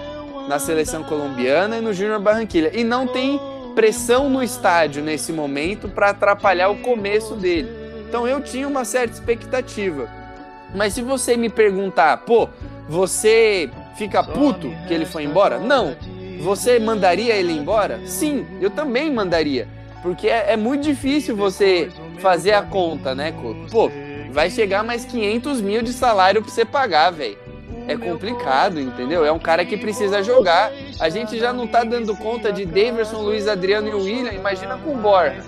na 0.47 0.59
seleção 0.59 1.03
colombiana 1.03 1.79
e 1.79 1.81
no 1.81 1.95
Júnior 1.95 2.21
Barranquilha. 2.21 2.71
E 2.75 2.85
não 2.85 3.07
tem 3.07 3.41
pressão 3.75 4.29
no 4.29 4.43
estádio 4.43 5.03
nesse 5.03 5.33
momento 5.33 5.89
para 5.89 6.11
atrapalhar 6.11 6.69
o 6.69 6.77
começo 6.77 7.35
dele. 7.35 7.71
Então 8.07 8.29
eu 8.29 8.43
tinha 8.43 8.69
uma 8.69 8.85
certa 8.85 9.15
expectativa. 9.15 10.11
Mas 10.75 10.93
se 10.93 11.01
você 11.01 11.39
me 11.39 11.49
perguntar, 11.49 12.19
pô, 12.19 12.51
você 12.87 13.71
fica 13.97 14.23
puto 14.23 14.71
que 14.87 14.93
ele 14.93 15.07
foi 15.07 15.25
embora? 15.25 15.59
Não. 15.59 15.97
Você 16.41 16.79
mandaria 16.79 17.35
ele 17.35 17.53
embora? 17.53 18.01
Sim, 18.07 18.47
eu 18.61 18.71
também 18.71 19.13
mandaria. 19.13 19.69
Porque 20.03 20.29
é, 20.29 20.53
é 20.53 20.57
muito 20.57 20.83
difícil 20.83 21.37
você 21.37 21.91
fazer 22.19 22.53
a 22.53 22.63
conta, 22.63 23.15
né, 23.15 23.35
Pô, 23.71 23.91
vai 24.33 24.51
chegar 24.51 24.83
mais 24.83 25.05
500 25.05 25.61
mil 25.61 25.83
de 25.83 25.93
salário 25.93 26.43
pra 26.43 26.51
você 26.51 26.65
pagar, 26.65 27.11
velho. 27.11 27.39
É 27.87 27.97
complicado, 27.97 28.81
entendeu? 28.81 29.25
É 29.25 29.33
um 29.33 29.39
cara 29.39 29.65
que 29.65 29.77
precisa 29.77 30.23
jogar. 30.23 30.71
A 31.01 31.09
gente 31.09 31.39
já 31.39 31.53
não 31.53 31.67
tá 31.67 31.83
dando 31.83 32.17
conta 32.17 32.53
de 32.53 32.65
Daverson, 32.65 33.21
Luiz 33.21 33.49
Adriano 33.49 33.89
e 33.89 33.95
William. 33.95 34.33
Imagina 34.33 34.77
com 34.79 34.95
o 34.95 34.97
Borja. 34.97 35.43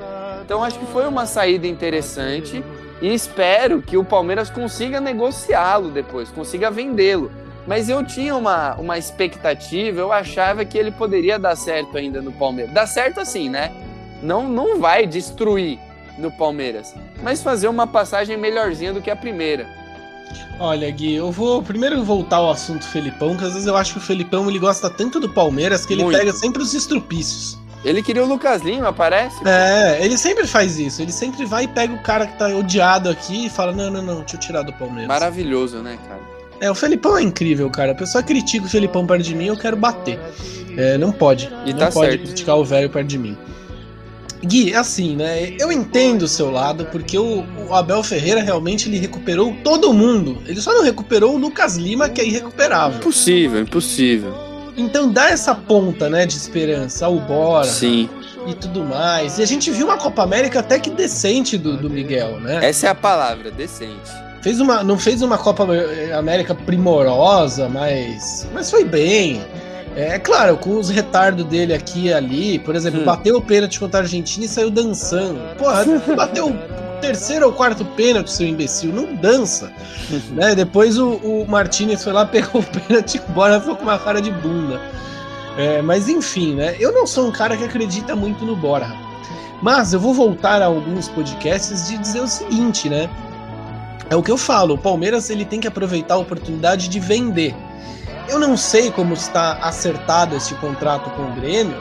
Então 0.45 0.65
acho 0.65 0.79
que 0.79 0.87
foi 0.87 1.07
uma 1.07 1.25
saída 1.25 1.69
interessante 1.69 2.65
e 3.01 3.15
espero 3.15 3.81
que 3.81 3.97
o 3.97 4.05
Palmeiras 4.05 4.51
consiga 4.51 5.01
negociá-lo 5.01 5.91
depois, 5.91 6.31
consiga 6.31 6.71
vendê-lo. 6.71 7.31
Mas 7.67 7.89
eu 7.89 8.05
tinha 8.05 8.35
uma, 8.35 8.75
uma 8.75 8.99
expectativa, 8.99 10.01
eu 10.01 10.13
achava 10.13 10.65
que 10.65 10.77
ele 10.77 10.91
poderia 10.91 11.39
dar 11.39 11.57
certo 11.57 11.97
ainda 11.97 12.21
no 12.21 12.33
Palmeiras. 12.33 12.75
Dá 12.75 12.87
certo 12.87 13.21
assim, 13.21 13.49
né? 13.49 13.73
Não, 14.23 14.49
não 14.49 14.81
vai 14.81 15.07
destruir 15.07 15.79
no 16.19 16.31
Palmeiras, 16.31 16.95
mas 17.23 17.43
fazer 17.43 17.69
uma 17.69 17.87
passagem 17.87 18.37
melhorzinha 18.37 18.93
do 18.93 19.01
que 19.01 19.11
a 19.11 19.17
primeira. 19.17 19.67
Olha, 20.59 20.91
Gui, 20.91 21.15
eu 21.15 21.31
vou 21.31 21.63
primeiro 21.63 22.03
voltar 22.05 22.37
ao 22.37 22.51
assunto 22.51 22.87
Felipão, 22.87 23.37
que 23.37 23.45
às 23.45 23.53
vezes 23.53 23.67
eu 23.67 23.77
acho 23.77 23.95
que 23.95 23.99
o 23.99 24.03
Felipão 24.03 24.49
ele 24.49 24.59
gosta 24.59 24.89
tanto 24.89 25.19
do 25.19 25.29
Palmeiras 25.29 25.85
que 25.85 25.93
ele 25.93 26.05
Muito. 26.05 26.19
pega 26.19 26.33
sempre 26.33 26.63
os 26.63 26.75
estrupícios. 26.75 27.59
Ele 27.85 28.01
queria 28.01 28.23
o 28.23 28.29
Lucas 28.29 28.63
Lima, 28.63 28.93
parece? 28.93 29.37
É, 29.45 30.05
ele 30.05 30.17
sempre 30.17 30.47
faz 30.47 30.79
isso. 30.79 31.03
Ele 31.03 31.11
sempre 31.11 31.45
vai 31.45 31.65
e 31.65 31.69
pega 31.69 31.93
o 31.93 32.01
cara 32.01 32.29
que 32.29 32.39
tá 32.39 32.47
odiado 32.47 33.11
aqui 33.11 33.47
e 33.47 33.51
fala: 33.51 33.73
não, 33.73 33.91
não, 33.91 34.03
não, 34.03 34.19
deixa 34.21 34.37
eu 34.37 34.41
tirar 34.41 34.63
do 34.63 34.73
Palmeiras. 34.73 35.09
Maravilhoso, 35.09 35.79
né, 35.79 35.99
cara? 36.07 36.21
É, 36.63 36.71
o 36.71 36.77
Felipão 36.77 37.19
é 37.19 37.23
incrível, 37.23 37.69
cara. 37.69 37.91
A 37.91 37.95
pessoa 37.95 38.23
critica 38.23 38.65
o 38.65 38.69
Felipão 38.69 39.05
perto 39.05 39.25
de 39.25 39.35
mim, 39.35 39.47
eu 39.47 39.57
quero 39.57 39.77
bater. 39.77 40.17
É, 40.77 40.97
não 40.97 41.11
pode. 41.11 41.51
E 41.67 41.73
não 41.73 41.81
tá 41.81 41.91
pode 41.91 42.13
certo. 42.13 42.23
criticar 42.23 42.57
o 42.57 42.65
velho 42.65 42.89
perto 42.89 43.09
de 43.09 43.19
mim. 43.19 43.37
Gui, 44.45 44.73
é 44.73 44.77
assim, 44.77 45.17
né? 45.17 45.57
Eu 45.59 45.73
entendo 45.73 46.23
o 46.23 46.29
seu 46.29 46.53
lado, 46.53 46.85
porque 46.93 47.19
o, 47.19 47.45
o, 47.69 47.75
Abel 47.75 48.01
Ferreira 48.05 48.41
realmente 48.41 48.89
ele 48.89 48.97
recuperou 48.99 49.53
todo 49.65 49.93
mundo. 49.93 50.41
Ele 50.47 50.61
só 50.61 50.73
não 50.73 50.85
recuperou 50.85 51.35
o 51.35 51.37
Lucas 51.37 51.77
Lima, 51.77 52.09
que 52.09 52.21
é 52.21 52.25
irrecuperável. 52.25 52.99
Impossível, 52.99 53.61
impossível. 53.61 54.33
Então 54.77 55.11
dá 55.11 55.31
essa 55.31 55.57
ponta, 55.57 56.09
né, 56.09 56.25
de 56.27 56.37
esperança 56.37 57.07
ao 57.07 57.19
Bora. 57.19 57.65
Sim. 57.65 58.09
E 58.47 58.55
tudo 58.55 58.85
mais. 58.85 59.39
E 59.39 59.43
a 59.43 59.47
gente 59.47 59.69
viu 59.73 59.87
uma 59.87 59.97
Copa 59.97 60.23
América 60.23 60.61
até 60.61 60.79
que 60.79 60.91
decente 60.91 61.59
do, 61.59 61.77
do 61.77 61.91
Miguel, 61.91 62.39
né? 62.39 62.61
Essa 62.65 62.87
é 62.87 62.91
a 62.91 62.95
palavra, 62.95 63.51
decente. 63.51 64.13
Fez 64.43 64.61
uma, 64.61 64.83
não 64.83 64.99
fez 64.99 65.23
uma 65.23 65.39
Copa 65.39 65.67
América 66.19 66.55
primorosa, 66.55 67.69
mas, 67.69 68.47
mas 68.53 68.71
foi 68.71 68.85
bem. 68.85 69.41
É 69.95 70.19
claro, 70.19 70.57
com 70.57 70.79
os 70.79 70.89
retardos 70.89 71.45
dele 71.45 71.73
aqui 71.73 72.07
e 72.07 72.13
ali, 72.13 72.59
por 72.59 72.75
exemplo, 72.75 73.03
hum. 73.03 73.05
bateu 73.05 73.37
o 73.37 73.43
pênalti 73.43 73.79
contra 73.79 74.01
a 74.01 74.03
Argentina 74.03 74.45
e 74.45 74.49
saiu 74.49 74.71
dançando. 74.71 75.39
Porra, 75.57 75.85
bateu 76.17 76.49
o 76.49 77.01
terceiro 77.01 77.47
ou 77.47 77.53
quarto 77.53 77.85
pênalti, 77.85 78.31
seu 78.31 78.47
imbecil, 78.47 78.93
não 78.93 79.15
dança. 79.15 79.71
né? 80.31 80.55
Depois 80.55 80.99
o, 80.99 81.15
o 81.17 81.47
Martinez 81.47 82.03
foi 82.03 82.13
lá, 82.13 82.25
pegou 82.27 82.63
o 82.63 82.65
pênalti 82.65 83.17
e 83.17 83.31
embora, 83.31 83.61
ficou 83.61 83.77
com 83.77 83.83
uma 83.85 83.99
cara 83.99 84.21
de 84.21 84.31
bunda. 84.31 84.81
É, 85.57 85.83
mas 85.83 86.09
enfim, 86.09 86.55
né? 86.55 86.75
Eu 86.81 86.93
não 86.93 87.07
sou 87.07 87.29
um 87.29 87.33
cara 87.33 87.57
que 87.57 87.65
acredita 87.65 88.17
muito 88.17 88.45
no 88.45 88.57
Borja. 88.57 88.97
Mas 89.61 89.93
eu 89.93 90.01
vou 90.01 90.13
voltar 90.15 90.61
a 90.63 90.67
alguns 90.67 91.09
podcasts 91.09 91.87
de 91.87 91.99
dizer 91.99 92.21
o 92.21 92.27
seguinte, 92.27 92.89
né? 92.89 93.09
É 94.11 94.17
o 94.17 94.23
que 94.23 94.31
eu 94.31 94.37
falo, 94.37 94.75
o 94.75 94.79
Palmeiras 94.79 95.31
ele 95.31 95.45
tem 95.45 95.61
que 95.61 95.69
aproveitar 95.69 96.15
a 96.15 96.19
oportunidade 96.19 96.89
de 96.89 97.01
vender. 97.01 97.55
Eu 98.29 98.39
não 98.39 98.57
sei 98.57 98.91
como 98.91 99.15
está 99.15 99.59
acertado 99.63 100.37
esse 100.37 100.55
contrato 100.57 101.11
com 101.11 101.23
o 101.23 101.33
Grêmio, 101.33 101.77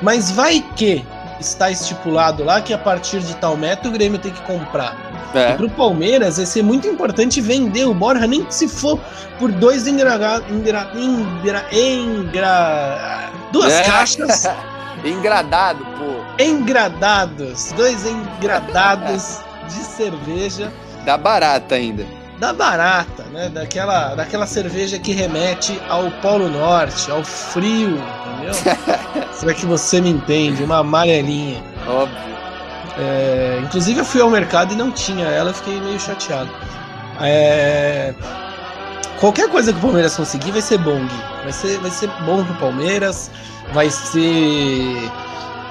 mas 0.00 0.30
vai 0.30 0.64
que 0.76 1.04
está 1.40 1.70
estipulado 1.70 2.44
lá 2.44 2.60
que 2.60 2.72
a 2.72 2.78
partir 2.78 3.20
de 3.20 3.34
tal 3.36 3.56
meta 3.56 3.88
o 3.88 3.92
Grêmio 3.92 4.18
tem 4.18 4.32
que 4.32 4.42
comprar. 4.42 4.96
É. 5.34 5.52
E 5.52 5.56
pro 5.56 5.68
Palmeiras 5.70 6.36
vai 6.36 6.46
ser 6.46 6.62
muito 6.62 6.86
importante 6.86 7.40
vender 7.40 7.84
o 7.84 7.94
Borja, 7.94 8.26
nem 8.26 8.44
que 8.44 8.54
se 8.54 8.68
for 8.68 8.98
por 9.38 9.50
dois 9.50 9.86
engradados. 9.86 10.48
Engra, 10.50 10.90
engra, 10.94 11.66
engra, 11.72 13.30
duas 13.50 13.72
é. 13.72 13.82
caixas. 13.82 14.48
Engradado, 15.04 15.84
pô. 15.98 16.42
Engradados. 16.42 17.72
Dois 17.72 18.06
engradados 18.06 19.40
de 19.68 19.84
cerveja. 19.84 20.72
Dá 21.04 21.16
barata 21.16 21.74
ainda 21.74 22.22
da 22.42 22.52
barata, 22.52 23.22
né? 23.32 23.48
Daquela, 23.48 24.16
daquela 24.16 24.46
cerveja 24.48 24.98
que 24.98 25.12
remete 25.12 25.80
ao 25.88 26.10
Polo 26.20 26.48
Norte, 26.48 27.08
ao 27.08 27.22
frio, 27.22 28.02
entendeu? 28.32 28.52
Será 29.32 29.54
que 29.54 29.64
você 29.64 30.00
me 30.00 30.10
entende? 30.10 30.64
Uma 30.64 30.78
amarelinha. 30.78 31.62
Óbvio. 31.86 32.32
É, 32.98 33.60
inclusive 33.62 34.00
eu 34.00 34.04
fui 34.04 34.20
ao 34.20 34.28
mercado 34.28 34.72
e 34.72 34.76
não 34.76 34.90
tinha 34.90 35.24
ela, 35.24 35.54
fiquei 35.54 35.80
meio 35.80 36.00
chateado. 36.00 36.50
É, 37.20 38.12
qualquer 39.20 39.48
coisa 39.48 39.72
que 39.72 39.78
o 39.78 39.82
Palmeiras 39.82 40.16
conseguir 40.16 40.50
vai 40.50 40.62
ser 40.62 40.78
bom, 40.78 40.98
Gui. 40.98 41.22
Vai 41.44 41.52
ser, 41.52 41.78
vai 41.78 41.90
ser 41.92 42.08
bom 42.26 42.44
pro 42.44 42.54
Palmeiras, 42.54 43.30
vai 43.72 43.88
ser 43.88 45.10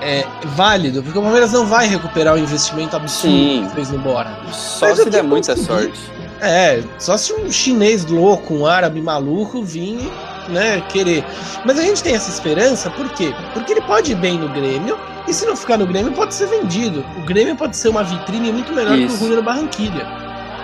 é, 0.01 0.25
válido, 0.55 1.03
porque 1.03 1.17
o 1.17 1.21
Palmeiras 1.21 1.51
não 1.51 1.65
vai 1.65 1.87
recuperar 1.87 2.35
o 2.35 2.37
investimento 2.39 2.95
absurdo 2.95 3.35
Sim. 3.35 3.65
que 3.67 3.75
fez 3.75 3.91
no 3.91 3.99
Bora. 3.99 4.35
Só 4.51 4.87
Mas 4.87 4.97
se 4.97 5.09
der 5.09 5.23
muita 5.23 5.55
sorte. 5.55 5.99
É, 6.41 6.81
só 6.97 7.15
se 7.17 7.31
um 7.33 7.51
chinês 7.51 8.03
louco, 8.05 8.53
um 8.53 8.65
árabe 8.65 8.99
maluco 8.99 9.61
vir, 9.61 10.11
né, 10.49 10.81
querer. 10.89 11.23
Mas 11.63 11.77
a 11.77 11.83
gente 11.83 12.01
tem 12.01 12.15
essa 12.15 12.31
esperança, 12.31 12.89
por 12.89 13.07
quê? 13.09 13.33
Porque 13.53 13.73
ele 13.73 13.81
pode 13.81 14.13
ir 14.13 14.15
bem 14.15 14.39
no 14.39 14.49
Grêmio, 14.49 14.97
e 15.27 15.33
se 15.33 15.45
não 15.45 15.55
ficar 15.55 15.77
no 15.77 15.85
Grêmio, 15.85 16.11
pode 16.13 16.33
ser 16.33 16.47
vendido. 16.47 17.05
O 17.17 17.21
Grêmio 17.21 17.55
pode 17.55 17.77
ser 17.77 17.89
uma 17.89 18.03
vitrine 18.03 18.51
muito 18.51 18.73
melhor 18.73 18.97
isso. 18.97 19.09
que 19.09 19.23
o 19.23 19.27
Júnior 19.27 19.43
Barranquilha. 19.43 20.07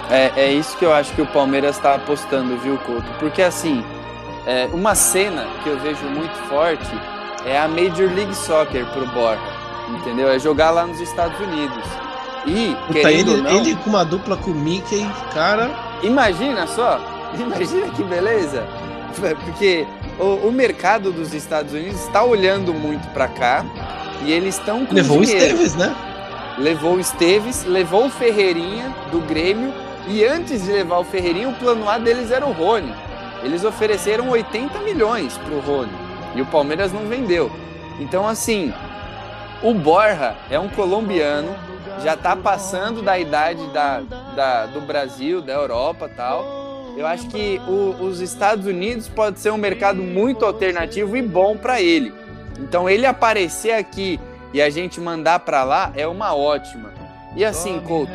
É, 0.09 0.31
é 0.35 0.51
isso 0.51 0.75
que 0.77 0.85
eu 0.85 0.91
acho 0.91 1.13
que 1.13 1.21
o 1.21 1.27
Palmeiras 1.27 1.75
está 1.75 1.93
apostando, 1.93 2.57
viu, 2.57 2.77
Couto? 2.79 3.07
Porque 3.19 3.43
assim, 3.43 3.83
é, 4.47 4.67
uma 4.73 4.95
cena 4.95 5.45
que 5.63 5.69
eu 5.69 5.77
vejo 5.77 6.03
muito 6.05 6.33
forte 6.49 6.89
é 7.47 7.57
a 7.57 7.67
Major 7.67 8.13
League 8.13 8.35
Soccer 8.35 8.85
pro 8.87 9.07
Borja, 9.07 9.41
entendeu? 9.89 10.29
É 10.29 10.37
jogar 10.37 10.69
lá 10.71 10.85
nos 10.85 10.99
Estados 10.99 11.39
Unidos. 11.39 11.83
E, 12.45 12.75
Puta, 12.87 13.11
ele, 13.11 13.41
não, 13.41 13.49
ele 13.49 13.75
com 13.75 13.89
uma 13.89 14.03
dupla 14.03 14.35
com 14.35 14.51
o 14.51 14.55
Mickey, 14.55 15.09
cara. 15.33 15.71
Imagina 16.03 16.67
só, 16.67 16.99
imagina 17.39 17.89
que 17.89 18.03
beleza. 18.03 18.67
Porque 19.45 19.87
o, 20.19 20.47
o 20.47 20.51
mercado 20.51 21.11
dos 21.11 21.33
Estados 21.33 21.73
Unidos 21.73 22.01
está 22.01 22.23
olhando 22.23 22.73
muito 22.73 23.07
para 23.13 23.27
cá 23.29 23.65
e 24.25 24.31
eles 24.31 24.57
estão 24.57 24.85
com 24.85 24.93
Levou 24.93 25.21
dinheiro. 25.21 25.57
o 25.57 25.61
Esteves, 25.61 25.75
né? 25.75 25.95
Levou 26.57 26.95
o 26.95 26.99
Esteves, 26.99 27.63
levou 27.65 28.07
o 28.07 28.09
Ferreirinha 28.09 28.93
do 29.09 29.19
Grêmio 29.21 29.73
e 30.07 30.25
antes 30.25 30.63
de 30.63 30.71
levar 30.71 30.97
o 30.97 31.03
Ferreirinha, 31.03 31.49
o 31.49 31.53
plano 31.53 31.89
A 31.89 31.97
deles 31.97 32.29
era 32.29 32.45
o 32.45 32.51
Rony. 32.51 32.93
Eles 33.43 33.63
ofereceram 33.63 34.29
80 34.29 34.79
milhões 34.79 35.37
para 35.37 35.53
o 35.53 35.59
Rony 35.59 36.06
e 36.37 36.41
o 36.41 36.45
Palmeiras 36.45 36.93
não 36.93 37.07
vendeu. 37.07 37.51
Então, 37.99 38.27
assim, 38.27 38.71
o 39.61 39.73
Borja 39.73 40.35
é 40.49 40.59
um 40.59 40.69
colombiano 40.69 41.53
já 42.03 42.13
está 42.13 42.35
passando 42.35 43.01
da 43.01 43.17
idade 43.17 43.65
da, 43.67 44.01
da, 44.35 44.65
do 44.67 44.81
Brasil, 44.81 45.41
da 45.41 45.53
Europa 45.53 46.09
tal. 46.15 46.93
Eu 46.95 47.05
acho 47.05 47.27
que 47.27 47.59
o, 47.67 48.03
os 48.03 48.21
Estados 48.21 48.65
Unidos 48.65 49.07
pode 49.07 49.39
ser 49.39 49.51
um 49.51 49.57
mercado 49.57 50.01
muito 50.01 50.45
alternativo 50.45 51.15
e 51.15 51.21
bom 51.21 51.57
para 51.57 51.81
ele. 51.81 52.13
Então 52.59 52.89
ele 52.89 53.05
aparecer 53.05 53.73
aqui 53.73 54.19
e 54.53 54.61
a 54.61 54.69
gente 54.69 54.99
mandar 54.99 55.39
para 55.39 55.63
lá 55.63 55.91
é 55.95 56.07
uma 56.07 56.35
ótima. 56.35 56.91
E 57.35 57.45
assim, 57.45 57.79
Couto, 57.81 58.11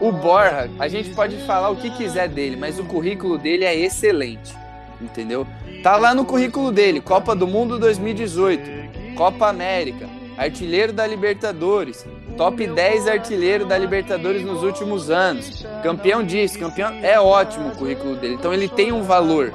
o 0.00 0.10
Borja, 0.10 0.70
a 0.78 0.88
gente 0.88 1.10
pode 1.10 1.36
falar 1.46 1.68
o 1.68 1.76
que 1.76 1.90
quiser 1.90 2.28
dele, 2.28 2.56
mas 2.56 2.78
o 2.78 2.84
currículo 2.84 3.36
dele 3.36 3.66
é 3.66 3.76
excelente, 3.76 4.54
entendeu? 4.98 5.46
Tá 5.82 5.96
lá 5.96 6.14
no 6.14 6.24
currículo 6.24 6.70
dele, 6.70 7.00
Copa 7.00 7.34
do 7.34 7.44
Mundo 7.44 7.76
2018, 7.76 9.16
Copa 9.16 9.48
América, 9.48 10.08
artilheiro 10.38 10.92
da 10.92 11.04
Libertadores, 11.04 12.06
top 12.36 12.64
10 12.68 13.08
artilheiro 13.08 13.66
da 13.66 13.76
Libertadores 13.76 14.44
nos 14.44 14.62
últimos 14.62 15.10
anos. 15.10 15.66
Campeão 15.82 16.22
disso, 16.22 16.56
campeão. 16.56 16.92
É 17.02 17.18
ótimo 17.18 17.70
o 17.70 17.76
currículo 17.76 18.14
dele. 18.14 18.34
Então 18.34 18.54
ele 18.54 18.68
tem 18.68 18.92
um 18.92 19.02
valor. 19.02 19.52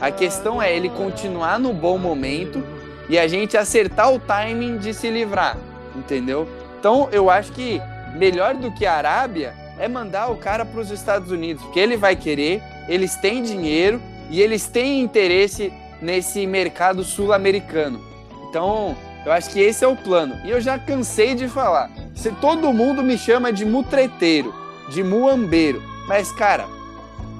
A 0.00 0.10
questão 0.10 0.60
é 0.60 0.76
ele 0.76 0.88
continuar 0.88 1.60
no 1.60 1.72
bom 1.72 1.96
momento 1.96 2.60
e 3.08 3.16
a 3.16 3.28
gente 3.28 3.56
acertar 3.56 4.12
o 4.12 4.18
timing 4.18 4.78
de 4.78 4.92
se 4.92 5.08
livrar, 5.08 5.56
entendeu? 5.94 6.48
Então 6.80 7.08
eu 7.12 7.30
acho 7.30 7.52
que 7.52 7.80
melhor 8.16 8.54
do 8.54 8.72
que 8.72 8.84
a 8.84 8.94
Arábia 8.94 9.54
é 9.78 9.86
mandar 9.86 10.28
o 10.28 10.36
cara 10.38 10.66
para 10.66 10.80
os 10.80 10.90
Estados 10.90 11.30
Unidos, 11.30 11.62
porque 11.62 11.78
ele 11.78 11.96
vai 11.96 12.16
querer, 12.16 12.60
eles 12.88 13.14
têm 13.14 13.44
dinheiro 13.44 14.02
e 14.30 14.40
eles 14.40 14.66
têm 14.66 15.00
interesse 15.00 15.72
nesse 16.00 16.46
mercado 16.46 17.02
sul-americano. 17.02 18.00
Então, 18.48 18.96
eu 19.24 19.32
acho 19.32 19.50
que 19.50 19.60
esse 19.60 19.84
é 19.84 19.88
o 19.88 19.96
plano. 19.96 20.36
E 20.44 20.50
eu 20.50 20.60
já 20.60 20.78
cansei 20.78 21.34
de 21.34 21.48
falar. 21.48 21.90
Se 22.14 22.30
todo 22.32 22.72
mundo 22.72 23.02
me 23.02 23.18
chama 23.18 23.52
de 23.52 23.64
mutreteiro, 23.64 24.54
de 24.90 25.02
muambeiro. 25.02 25.82
Mas, 26.06 26.32
cara, 26.32 26.66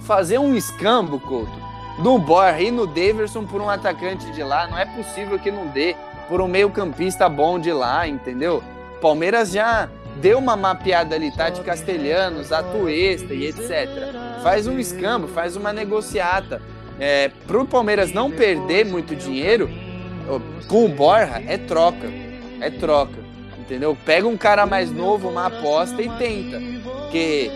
fazer 0.03 0.39
um 0.39 0.55
escambo, 0.55 1.19
Couto, 1.21 1.53
no 1.99 2.19
Borja 2.19 2.61
e 2.61 2.71
no 2.71 2.87
Daverson 2.87 3.45
por 3.45 3.61
um 3.61 3.69
atacante 3.69 4.31
de 4.33 4.43
lá, 4.43 4.67
não 4.67 4.79
é 4.79 4.85
possível 4.85 5.39
que 5.39 5.51
não 5.51 5.67
dê 5.69 5.97
por 6.29 6.41
um 6.41 6.49
meio-campista 6.49 7.29
bom 7.29 7.59
de 7.59 7.73
lá, 7.73 8.07
entendeu? 8.07 8.63
Palmeiras 9.01 9.51
já 9.51 9.89
deu 10.21 10.39
uma 10.39 10.57
mapeada 10.57 11.15
ali, 11.15 11.31
tá? 11.35 11.49
De 11.49 11.61
Castelhanos, 11.63 12.53
Atuesta 12.53 13.33
e 13.33 13.47
etc. 13.47 13.89
Faz 14.43 14.67
um 14.67 14.79
escambo, 14.79 15.27
faz 15.29 15.57
uma 15.57 15.73
negociata. 15.73 16.61
É, 16.99 17.31
pro 17.47 17.65
Palmeiras 17.65 18.13
não 18.13 18.31
perder 18.31 18.85
muito 18.85 19.15
dinheiro, 19.15 19.71
com 20.67 20.85
o 20.85 20.89
Borja 20.89 21.43
é 21.47 21.57
troca. 21.57 22.11
É 22.61 22.71
troca. 22.71 23.19
Entendeu? 23.59 23.97
Pega 24.05 24.27
um 24.27 24.37
cara 24.37 24.67
mais 24.67 24.91
novo, 24.91 25.29
uma 25.29 25.47
aposta 25.47 26.01
e 26.03 26.09
tenta. 26.11 26.61
Porque 26.83 27.51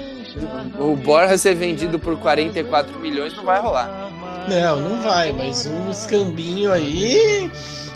o 0.79 0.97
Borja 0.97 1.37
ser 1.37 1.55
vendido 1.55 1.99
por 1.99 2.19
44 2.19 2.99
milhões 2.99 3.35
não 3.35 3.45
vai 3.45 3.61
rolar. 3.61 4.11
Não, 4.49 4.81
não 4.81 5.03
vai, 5.03 5.33
mas 5.33 5.67
um 5.67 5.91
escambinho 5.91 6.73
aí. 6.73 7.51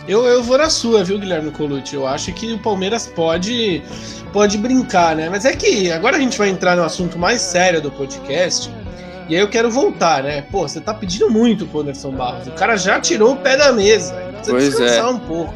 Eu, 0.07 0.25
eu 0.25 0.41
vou 0.41 0.57
na 0.57 0.69
sua, 0.69 1.03
viu, 1.03 1.19
Guilherme 1.19 1.51
Colucci? 1.51 1.95
Eu 1.95 2.07
acho 2.07 2.31
que 2.33 2.53
o 2.53 2.59
Palmeiras 2.59 3.07
pode, 3.07 3.83
pode 4.31 4.57
brincar, 4.57 5.15
né? 5.15 5.29
Mas 5.29 5.43
é 5.43 5.53
que 5.53 5.91
agora 5.91 6.15
a 6.15 6.19
gente 6.19 6.37
vai 6.37 6.49
entrar 6.49 6.77
no 6.77 6.83
assunto 6.83 7.19
mais 7.19 7.41
sério 7.41 7.81
do 7.81 7.91
podcast. 7.91 8.71
E 9.29 9.35
aí 9.35 9.41
eu 9.41 9.49
quero 9.49 9.69
voltar, 9.69 10.23
né? 10.23 10.41
Pô, 10.41 10.67
você 10.67 10.79
tá 10.79 10.93
pedindo 10.93 11.29
muito 11.29 11.65
pro 11.65 11.81
Anderson 11.81 12.11
Barros. 12.11 12.47
O 12.47 12.51
cara 12.51 12.77
já 12.77 12.99
tirou 12.99 13.33
o 13.33 13.37
pé 13.37 13.57
da 13.57 13.73
mesa. 13.73 14.13
Precisa 14.13 14.51
pois 14.51 14.63
descansar 14.69 15.05
é. 15.05 15.09
um 15.09 15.19
pouco. 15.19 15.53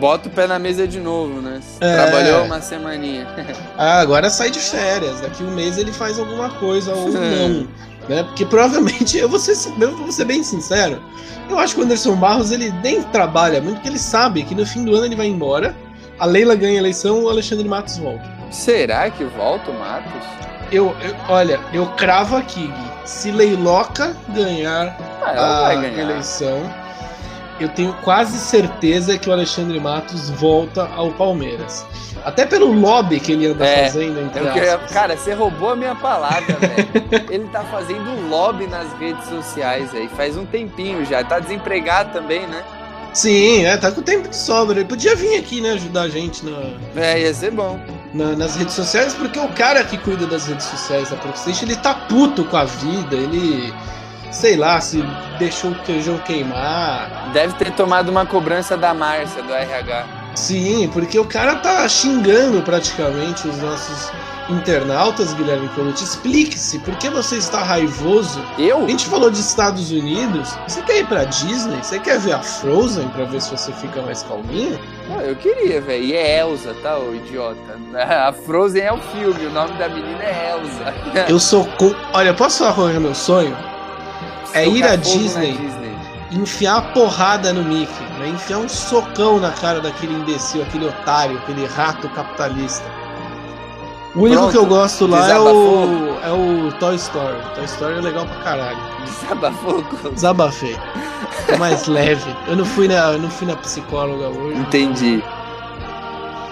Bota 0.00 0.28
o 0.28 0.30
pé 0.30 0.46
na 0.46 0.58
mesa 0.58 0.88
de 0.88 0.98
novo, 0.98 1.40
né? 1.40 1.60
É. 1.80 1.94
Trabalhou 1.94 2.44
uma 2.44 2.60
semaninha. 2.60 3.26
ah, 3.76 4.00
agora 4.00 4.30
sai 4.30 4.50
de 4.50 4.58
férias. 4.58 5.20
Daqui 5.20 5.42
um 5.42 5.50
mês 5.50 5.76
ele 5.78 5.92
faz 5.92 6.18
alguma 6.18 6.50
coisa 6.50 6.94
ou 6.94 7.08
não. 7.12 7.68
Né? 8.08 8.22
Porque 8.24 8.44
provavelmente, 8.44 9.16
eu 9.18 9.28
vou, 9.28 9.38
ser, 9.38 9.56
eu 9.80 9.96
vou 9.96 10.12
ser 10.12 10.24
bem 10.24 10.42
sincero, 10.42 11.02
eu 11.48 11.58
acho 11.58 11.74
que 11.74 11.80
o 11.80 11.84
Anderson 11.84 12.16
Barros 12.16 12.50
ele 12.50 12.70
nem 12.82 13.02
trabalha 13.02 13.60
muito, 13.60 13.76
porque 13.76 13.88
ele 13.88 13.98
sabe 13.98 14.42
que 14.42 14.54
no 14.54 14.66
fim 14.66 14.84
do 14.84 14.94
ano 14.94 15.06
ele 15.06 15.16
vai 15.16 15.26
embora, 15.26 15.74
a 16.18 16.26
Leila 16.26 16.54
ganha 16.54 16.74
a 16.74 16.80
eleição 16.80 17.24
o 17.24 17.28
Alexandre 17.28 17.68
Matos 17.68 17.98
volta. 17.98 18.24
Será 18.50 19.10
que 19.10 19.24
volta 19.24 19.70
o 19.70 19.78
Matos? 19.78 20.22
Eu, 20.70 20.94
eu, 21.02 21.14
olha, 21.28 21.60
eu 21.72 21.86
cravo 21.88 22.36
aqui, 22.36 22.66
Gui. 22.66 22.93
Se 23.04 23.30
Leiloca 23.30 24.16
ganhar 24.30 24.96
ah, 25.22 25.68
a 25.68 25.74
ganhar. 25.74 25.98
eleição, 25.98 26.62
eu 27.60 27.68
tenho 27.68 27.92
quase 28.02 28.38
certeza 28.38 29.18
que 29.18 29.28
o 29.28 29.32
Alexandre 29.32 29.78
Matos 29.78 30.30
volta 30.30 30.88
ao 30.94 31.10
Palmeiras. 31.12 31.86
Até 32.24 32.46
pelo 32.46 32.72
lobby 32.72 33.20
que 33.20 33.32
ele 33.32 33.46
anda 33.48 33.66
É, 33.66 33.84
fazendo, 33.84 34.18
entre 34.20 34.48
aspas. 34.48 34.90
Cara, 34.92 35.16
você 35.16 35.34
roubou 35.34 35.70
a 35.70 35.76
minha 35.76 35.94
palavra, 35.94 36.54
velho. 36.56 37.04
Ele 37.30 37.44
tá 37.48 37.62
fazendo 37.64 38.30
lobby 38.30 38.66
nas 38.66 38.90
redes 38.98 39.26
sociais 39.28 39.94
aí, 39.94 40.08
faz 40.08 40.34
um 40.34 40.46
tempinho 40.46 41.04
já. 41.04 41.22
Tá 41.22 41.38
desempregado 41.38 42.14
também, 42.14 42.46
né? 42.46 42.64
Sim, 43.12 43.66
é, 43.66 43.76
tá 43.76 43.92
com 43.92 44.00
tempo 44.00 44.26
de 44.26 44.36
sobra. 44.36 44.78
Ele 44.78 44.88
podia 44.88 45.14
vir 45.14 45.36
aqui, 45.38 45.60
né, 45.60 45.72
ajudar 45.72 46.02
a 46.02 46.08
gente 46.08 46.44
na, 46.46 46.56
É, 46.96 47.20
ia 47.20 47.34
ser 47.34 47.50
bom. 47.50 47.78
Na- 48.14 48.36
nas 48.36 48.56
redes 48.56 48.74
sociais, 48.74 49.12
porque 49.12 49.38
o 49.38 49.48
cara 49.48 49.82
que 49.84 49.98
cuida 49.98 50.26
das 50.26 50.46
redes 50.46 50.64
sociais 50.66 51.10
da 51.10 51.16
PlayStation, 51.16 51.64
ele 51.66 51.76
tá 51.76 51.92
puto 51.94 52.44
com 52.44 52.56
a 52.56 52.64
vida, 52.64 53.14
ele. 53.16 53.74
Sei 54.30 54.56
lá, 54.56 54.80
se 54.80 55.00
deixou 55.38 55.70
o 55.70 55.74
queijão 55.82 56.18
queimar. 56.18 57.30
Deve 57.32 57.52
ter 57.54 57.70
tomado 57.72 58.08
uma 58.08 58.26
cobrança 58.26 58.76
da 58.76 58.92
Márcia, 58.92 59.42
do 59.42 59.52
RH. 59.52 60.06
Sim, 60.34 60.90
porque 60.92 61.16
o 61.18 61.24
cara 61.24 61.54
tá 61.56 61.88
xingando 61.88 62.60
praticamente 62.62 63.46
os 63.46 63.56
nossos 63.58 64.10
internautas, 64.48 65.32
Guilherme 65.34 65.68
Colucci. 65.70 66.04
Explique-se, 66.04 66.78
por 66.80 66.96
que 66.96 67.08
você 67.08 67.36
está 67.36 67.62
raivoso? 67.62 68.42
Eu? 68.58 68.84
A 68.84 68.88
gente 68.88 69.06
falou 69.06 69.30
de 69.30 69.40
Estados 69.40 69.90
Unidos. 69.90 70.56
Você 70.66 70.82
quer 70.82 71.00
ir 71.00 71.06
pra 71.06 71.24
Disney? 71.24 71.82
Você 71.82 71.98
quer 71.98 72.18
ver 72.18 72.32
a 72.32 72.40
Frozen 72.40 73.08
pra 73.08 73.24
ver 73.24 73.40
se 73.40 73.50
você 73.50 73.72
fica 73.72 74.02
mais 74.02 74.22
calminho? 74.22 74.78
Pô, 75.08 75.20
eu 75.20 75.36
queria, 75.36 75.80
velho. 75.80 76.04
E 76.04 76.12
é 76.14 76.40
Elsa, 76.40 76.74
tá, 76.82 76.98
ô 76.98 77.14
idiota? 77.14 77.78
A 77.94 78.32
Frozen 78.32 78.82
é 78.82 78.92
o 78.92 78.98
filme, 78.98 79.46
o 79.46 79.50
nome 79.50 79.72
da 79.78 79.88
menina 79.88 80.22
é 80.22 80.52
Elsa. 80.52 80.94
Eu 81.28 81.38
sou 81.38 81.64
com. 81.78 81.94
Olha, 82.12 82.34
posso 82.34 82.58
falar 82.58 82.74
qual 82.74 82.88
é 82.88 82.98
o 82.98 83.00
meu 83.00 83.14
sonho? 83.14 83.56
É 84.52 84.66
ir 84.66 84.84
à 84.84 84.96
Disney. 84.96 85.52
Disney. 85.52 85.96
enfiar 86.30 86.76
a 86.76 86.82
porrada 86.82 87.52
no 87.52 87.64
Mickey, 87.64 88.04
né? 88.18 88.28
enfiar 88.28 88.58
um 88.58 88.68
socão 88.68 89.40
na 89.40 89.50
cara 89.50 89.80
daquele 89.80 90.14
imbecil, 90.14 90.62
aquele 90.62 90.86
otário, 90.86 91.38
aquele 91.38 91.66
rato 91.66 92.08
capitalista. 92.10 92.84
O 94.14 94.20
único 94.20 94.42
Pronto, 94.42 94.52
que 94.52 94.58
eu 94.58 94.66
gosto 94.66 95.06
lá 95.08 95.28
é 95.28 95.38
o, 95.38 96.18
é 96.22 96.32
o 96.32 96.72
Toy 96.78 96.94
Story. 96.94 97.36
Toy 97.56 97.64
Story 97.64 97.94
é 97.94 98.00
legal 98.00 98.24
pra 98.26 98.36
caralho. 98.44 98.78
Desabafou 99.04 99.84
Desabafei. 100.12 100.78
Tô 101.48 101.56
mais 101.58 101.86
leve. 101.88 102.34
Eu 102.46 102.56
não 102.56 102.64
fui 102.64 102.86
na, 102.86 103.12
eu 103.12 103.18
não 103.18 103.28
fui 103.28 103.48
na 103.48 103.56
psicóloga 103.56 104.28
hoje. 104.28 104.58
Entendi. 104.60 105.22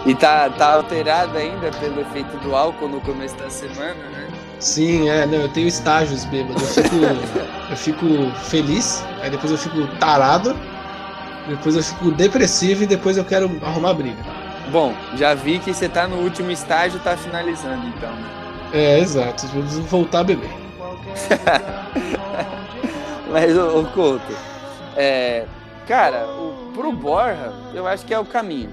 E 0.05 0.15
tá, 0.17 0.51
tá 0.51 0.75
alterado 0.75 1.39
ainda 1.39 1.71
pelo 1.79 2.01
efeito 2.01 2.37
do 2.39 2.57
álcool 2.57 2.89
no 2.89 3.01
começo 3.01 3.37
da 3.37 3.49
semana, 3.49 3.95
né? 4.11 4.27
Sim, 4.59 5.09
é, 5.09 5.25
não, 5.27 5.39
eu 5.39 5.49
tenho 5.49 5.69
estágios 5.69 6.25
bêbado. 6.25 6.61
Eu 6.61 6.67
fico, 6.67 6.97
eu 7.71 7.77
fico 7.77 8.07
feliz, 8.47 9.05
aí 9.23 9.31
depois 9.31 9.53
eu 9.53 9.59
fico 9.59 9.87
tarado, 9.99 10.57
depois 11.49 11.77
eu 11.77 11.83
fico 11.85 12.11
depressivo 12.11 12.83
e 12.83 12.87
depois 12.87 13.17
eu 13.17 13.25
quero 13.25 13.49
arrumar 13.63 13.95
briga. 13.95 14.25
Bom, 14.71 14.95
já 15.17 15.35
vi 15.35 15.59
que 15.59 15.75
você 15.75 15.89
tá 15.89 16.07
no 16.07 16.17
último 16.17 16.51
estágio, 16.51 16.99
tá 17.01 17.17
finalizando 17.17 17.87
então, 17.89 18.11
né? 18.11 18.29
É, 18.73 18.99
exato. 19.01 19.47
Preciso 19.49 19.83
voltar 19.83 20.21
a 20.21 20.25
beber. 20.25 20.51
Mas, 23.31 23.57
ô, 23.57 23.81
ô 23.81 23.85
Couto, 23.87 24.33
é, 24.97 25.45
cara, 25.87 26.27
o, 26.27 26.73
pro 26.75 26.93
Borja, 26.93 27.53
eu 27.75 27.87
acho 27.87 28.05
que 28.05 28.13
é 28.13 28.19
o 28.19 28.25
caminho, 28.25 28.71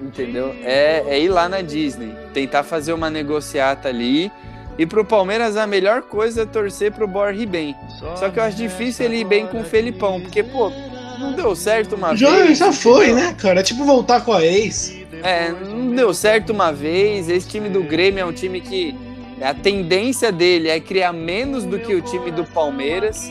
entendeu? 0.00 0.54
É, 0.62 1.04
é 1.06 1.20
ir 1.20 1.28
lá 1.28 1.48
na 1.48 1.60
Disney, 1.62 2.14
tentar 2.32 2.62
fazer 2.62 2.92
uma 2.92 3.10
negociata 3.10 3.88
ali. 3.88 4.30
E 4.78 4.86
pro 4.86 5.04
Palmeiras, 5.04 5.56
a 5.56 5.66
melhor 5.66 6.02
coisa 6.02 6.42
é 6.42 6.46
torcer 6.46 6.92
pro 6.92 7.06
Borja 7.06 7.42
ir 7.42 7.46
bem. 7.46 7.76
Só 8.16 8.30
que 8.30 8.38
eu 8.38 8.42
acho 8.42 8.56
difícil 8.56 9.04
ele 9.06 9.18
ir 9.18 9.24
bem 9.24 9.46
com 9.46 9.60
o 9.60 9.64
Felipão, 9.64 10.20
porque, 10.20 10.42
pô, 10.42 10.72
não 11.18 11.32
deu 11.32 11.54
certo 11.54 11.96
uma 11.96 12.16
Já, 12.16 12.30
vez. 12.30 12.58
já 12.58 12.72
foi, 12.72 13.12
né, 13.12 13.34
cara? 13.38 13.60
É 13.60 13.62
tipo 13.62 13.84
voltar 13.84 14.24
com 14.24 14.32
a 14.32 14.44
ex. 14.44 14.99
É, 15.22 15.50
não 15.50 15.94
deu 15.94 16.12
certo 16.14 16.50
uma 16.50 16.72
vez. 16.72 17.28
Esse 17.28 17.48
time 17.48 17.68
do 17.68 17.82
Grêmio 17.82 18.20
é 18.22 18.24
um 18.24 18.32
time 18.32 18.60
que 18.60 18.94
a 19.40 19.54
tendência 19.54 20.30
dele 20.30 20.68
é 20.68 20.78
criar 20.78 21.12
menos 21.12 21.64
do 21.64 21.78
que 21.78 21.94
o 21.94 22.02
time 22.02 22.30
do 22.30 22.44
Palmeiras, 22.44 23.24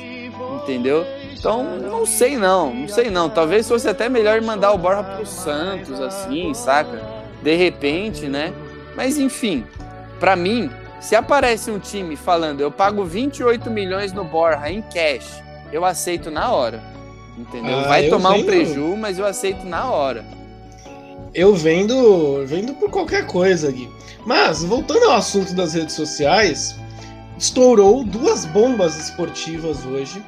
entendeu? 0.61 1.05
Então, 1.37 1.63
não 1.63 2.05
sei 2.05 2.35
não, 2.37 2.73
não 2.73 2.87
sei 2.87 3.09
não. 3.09 3.29
Talvez 3.29 3.67
fosse 3.67 3.87
até 3.87 4.09
melhor 4.09 4.41
mandar 4.41 4.71
o 4.73 4.77
Borja 4.77 5.03
pro 5.03 5.25
Santos, 5.25 6.01
assim, 6.01 6.53
saca? 6.53 7.01
De 7.41 7.55
repente, 7.55 8.25
né? 8.25 8.53
Mas 8.95 9.17
enfim, 9.17 9.63
pra 10.19 10.35
mim, 10.35 10.69
se 10.99 11.15
aparece 11.15 11.71
um 11.71 11.79
time 11.79 12.17
falando 12.17 12.59
eu 12.59 12.69
pago 12.69 13.05
28 13.05 13.69
milhões 13.69 14.11
no 14.11 14.25
Borja 14.25 14.69
em 14.69 14.81
cash, 14.81 15.41
eu 15.71 15.85
aceito 15.85 16.29
na 16.29 16.51
hora. 16.51 16.83
Entendeu? 17.37 17.79
Ah, 17.79 17.87
Vai 17.87 18.09
tomar 18.09 18.31
um 18.31 18.43
preju, 18.43 18.97
mas 18.97 19.17
eu 19.17 19.25
aceito 19.25 19.65
na 19.65 19.89
hora. 19.89 20.25
Eu 21.33 21.55
vendo, 21.55 22.45
vendo 22.45 22.73
por 22.73 22.89
qualquer 22.89 23.25
coisa 23.27 23.69
aqui. 23.69 23.89
Mas, 24.25 24.63
voltando 24.63 25.05
ao 25.05 25.17
assunto 25.17 25.53
das 25.53 25.73
redes 25.73 25.95
sociais, 25.95 26.75
estourou 27.37 28.03
duas 28.03 28.45
bombas 28.45 28.97
esportivas 28.97 29.85
hoje, 29.85 30.23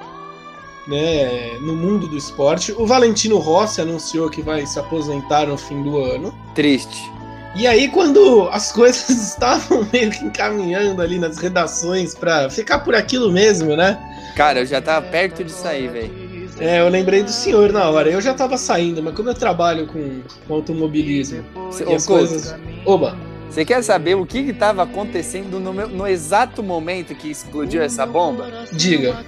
né, 0.88 1.58
no 1.62 1.76
mundo 1.76 2.08
do 2.08 2.18
esporte. 2.18 2.72
O 2.72 2.86
Valentino 2.86 3.38
Rossi 3.38 3.82
anunciou 3.82 4.30
que 4.30 4.42
vai 4.42 4.66
se 4.66 4.80
aposentar 4.80 5.48
no 5.48 5.58
fim 5.58 5.84
do 5.84 5.98
ano. 5.98 6.34
Triste. 6.56 7.12
E 7.56 7.68
aí, 7.68 7.90
quando 7.90 8.48
as 8.52 8.72
coisas 8.72 9.10
estavam 9.12 9.86
meio 9.92 10.10
que 10.10 10.24
encaminhando 10.24 11.02
ali 11.02 11.20
nas 11.20 11.38
redações 11.38 12.16
pra 12.16 12.50
ficar 12.50 12.80
por 12.80 12.96
aquilo 12.96 13.32
mesmo, 13.32 13.76
né? 13.76 14.00
Cara, 14.36 14.62
eu 14.62 14.66
já 14.66 14.82
tava 14.82 15.06
perto 15.08 15.44
de 15.44 15.52
sair, 15.52 15.90
velho. 15.90 16.31
É, 16.60 16.80
eu 16.80 16.90
lembrei 16.90 17.24
do 17.24 17.32
senhor 17.32 17.72
na 17.72 17.90
hora. 17.90 18.10
Eu 18.10 18.22
já 18.22 18.34
tava 18.34 18.58
saindo, 18.58 19.02
mas 19.02 19.16
como 19.16 19.30
eu 19.30 19.34
trabalho 19.34 19.88
com, 19.88 20.22
com 20.48 20.54
automobilismo 20.54 21.44
Cê- 21.72 21.86
e 21.88 21.94
as 21.96 22.06
Couto, 22.06 22.28
coisas. 22.28 22.56
Oba! 22.86 23.16
Você 23.50 23.66
quer 23.66 23.82
saber 23.84 24.16
o 24.16 24.26
que 24.26 24.44
que 24.44 24.54
tava 24.54 24.84
acontecendo 24.84 25.60
no, 25.60 25.74
meu- 25.74 25.88
no 25.90 26.08
exato 26.08 26.62
momento 26.64 27.14
que 27.16 27.30
explodiu 27.30 27.82
essa 27.82 28.06
bomba? 28.06 28.50
Diga. 28.72 29.26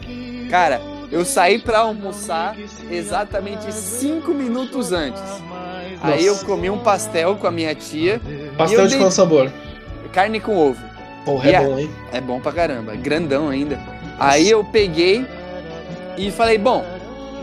Cara, 0.49 0.79
eu 1.11 1.25
saí 1.25 1.59
pra 1.59 1.79
almoçar 1.79 2.55
exatamente 2.89 3.71
cinco 3.73 4.31
minutos 4.33 4.91
antes. 4.91 5.21
Aí 6.01 6.25
eu 6.25 6.33
Nossa. 6.33 6.45
comi 6.45 6.69
um 6.69 6.77
pastel 6.77 7.35
com 7.35 7.47
a 7.47 7.51
minha 7.51 7.73
tia, 7.75 8.21
Pastel 8.57 8.83
de 8.83 8.89
dei- 8.91 8.99
qual 8.99 9.11
sabor? 9.11 9.51
carne 10.11 10.39
com 10.39 10.55
ovo. 10.57 10.79
Porra, 11.25 11.45
é 11.47 11.49
Yeah. 11.51 11.67
bom, 11.69 11.79
hein? 11.79 11.89
É 12.11 12.21
bom 12.21 12.39
pra 12.39 12.51
caramba, 12.51 12.95
grandão 12.95 13.49
ainda. 13.49 13.79
Aí 14.19 14.49
eu 14.49 14.63
peguei 14.63 15.25
e 16.17 16.29
falei, 16.31 16.57
bom, 16.57 16.85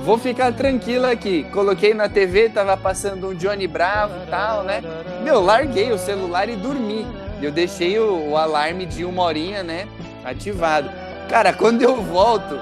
vou 0.00 0.18
ficar 0.18 0.52
tranquilo 0.52 1.06
aqui. 1.06 1.44
Coloquei 1.52 1.94
na 1.94 2.08
TV, 2.08 2.48
tava 2.48 2.76
passando 2.76 3.28
um 3.28 3.34
Johnny 3.34 3.66
Bravo 3.66 4.14
e 4.26 4.30
tal, 4.30 4.64
né? 4.64 4.82
Meu, 5.22 5.40
larguei 5.40 5.92
o 5.92 5.98
celular 5.98 6.48
e 6.48 6.56
dormi. 6.56 7.06
Eu 7.42 7.50
deixei 7.50 7.98
o, 7.98 8.30
o 8.30 8.36
alarme 8.36 8.84
de 8.84 9.04
uma 9.04 9.22
horinha, 9.22 9.62
né, 9.62 9.88
ativado. 10.24 10.90
Cara, 11.28 11.52
quando 11.52 11.80
eu 11.80 12.02
volto, 12.02 12.60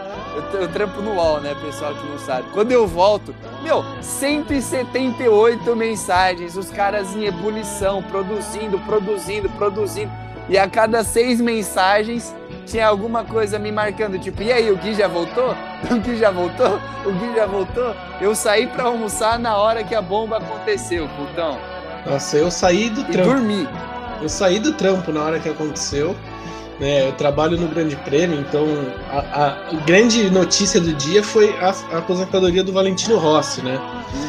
eu, 0.53 0.61
eu 0.61 0.68
trampo 0.68 1.01
no 1.01 1.14
UOL, 1.14 1.40
né, 1.40 1.57
pessoal 1.64 1.94
que 1.94 2.07
não 2.07 2.18
sabe. 2.18 2.48
Quando 2.53 2.70
eu 2.70 2.87
volto, 2.87 3.35
meu, 3.62 3.83
178 4.01 5.74
mensagens, 5.74 6.57
os 6.57 6.70
caras 6.70 7.16
em 7.16 7.24
ebulição, 7.24 8.03
produzindo, 8.03 8.79
produzindo, 8.81 9.48
produzindo. 9.51 10.12
E 10.48 10.57
a 10.57 10.68
cada 10.68 11.03
seis 11.03 11.40
mensagens 11.40 12.35
tinha 12.68 12.87
alguma 12.87 13.24
coisa 13.24 13.59
me 13.59 13.72
marcando, 13.72 14.18
tipo, 14.18 14.42
e 14.42 14.52
aí, 14.52 14.70
o 14.70 14.76
Gui 14.76 14.94
já 14.94 15.09
voltou? 15.09 15.54
O 15.90 15.96
Gui 16.00 16.16
já 16.16 16.31
voltou? 16.31 16.78
O 17.07 17.12
Gui 17.12 17.35
já 17.35 17.46
voltou? 17.46 17.94
Eu 18.20 18.35
saí 18.35 18.66
pra 18.66 18.85
almoçar 18.85 19.38
na 19.38 19.57
hora 19.57 19.83
que 19.85 19.94
a 19.94 20.02
bomba 20.02 20.38
aconteceu, 20.38 21.09
putão. 21.16 21.59
Nossa, 22.07 22.37
eu 22.37 22.50
saí 22.50 22.90
do 22.90 23.00
E 23.02 23.04
trampo. 23.04 23.31
dormi. 23.31 23.68
Eu 24.20 24.28
saí 24.28 24.59
do 24.59 24.72
trampo 24.72 25.12
na 25.12 25.22
hora 25.22 25.38
que 25.38 25.48
aconteceu. 25.48 26.16
É, 26.81 27.09
eu 27.09 27.12
trabalho 27.12 27.57
no 27.59 27.66
Grande 27.66 27.96
Prêmio, 27.96 28.38
então 28.38 28.64
a, 29.11 29.46
a 29.46 29.74
grande 29.85 30.31
notícia 30.31 30.81
do 30.81 30.92
dia 30.94 31.24
foi 31.24 31.52
a, 31.61 31.74
a 31.92 31.98
aposentadoria 31.98 32.62
do 32.62 32.72
Valentino 32.72 33.18
Rossi, 33.18 33.62
né? 33.62 33.81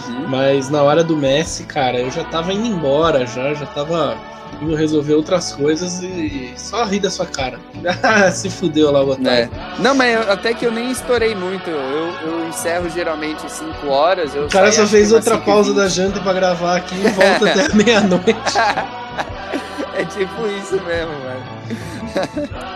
Uhum. 0.08 0.28
Mas 0.28 0.67
na 0.67 0.82
hora 0.82 1.04
do 1.04 1.15
Messi, 1.15 1.63
cara, 1.65 1.99
eu 1.99 2.10
já 2.10 2.23
tava 2.23 2.52
indo 2.52 2.65
embora, 2.65 3.25
já, 3.28 3.54
já 3.54 3.67
tava 3.67 4.17
indo 4.62 4.76
resolver 4.76 5.14
outras 5.14 5.54
coisas 5.54 6.02
e 6.02 6.54
só 6.58 6.84
ri 6.84 7.00
da 7.00 7.10
sua 7.10 7.26
cara. 7.26 7.60
Se 8.32 8.50
fudeu 8.50 8.92
lá 8.92 9.04
o. 9.04 9.14
É. 9.28 9.50
Não, 9.80 9.96
mas 9.96 10.14
eu, 10.14 10.32
até 10.32 10.54
que 10.54 10.66
eu 10.66 10.72
nem 10.72 10.92
estourei 10.92 11.36
muito. 11.36 11.70
Eu, 11.70 12.14
eu 12.24 12.48
encerro 12.48 12.90
geralmente 12.90 13.50
5 13.50 13.88
horas. 13.88 14.34
o 14.36 14.48
cara 14.48 14.72
só 14.72 14.86
fez 14.86 15.12
outra 15.12 15.38
pausa 15.38 15.74
da 15.74 15.88
janta 15.88 16.20
pra 16.20 16.34
gravar 16.34 16.78
aqui 16.78 16.96
e 16.96 17.10
volta 17.10 17.50
até 17.50 17.74
meia-noite. 17.76 18.34
é 19.96 20.06
tipo 20.06 20.48
isso 20.48 20.82
mesmo, 20.86 21.12
mano. 21.12 21.60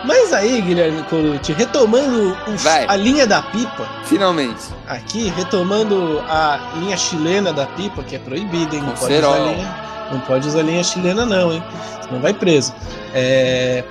Mas 0.04 0.32
aí, 0.32 0.60
Guilherme 0.60 1.02
Colucci, 1.04 1.52
retomando 1.52 2.36
a 2.88 2.96
linha 2.96 3.26
da 3.26 3.42
pipa. 3.42 3.88
Finalmente. 4.04 4.62
Aqui, 4.86 5.32
retomando 5.36 6.22
a 6.28 6.60
linha 6.76 6.96
chilena 6.96 7.52
da 7.52 7.66
pipa, 7.66 8.02
que 8.02 8.16
é 8.16 8.18
proibida, 8.18 8.76
hein? 8.76 8.82
Não 8.82 8.92
pode, 8.92 9.12
usar 9.12 9.38
linha, 9.38 9.83
não 10.10 10.20
pode 10.20 10.48
usar 10.48 10.62
linha 10.62 10.82
chilena, 10.82 11.24
não, 11.24 11.52
hein? 11.52 11.62
Senão 12.02 12.20
vai 12.20 12.34
preso. 12.34 12.74
É... 13.12 13.84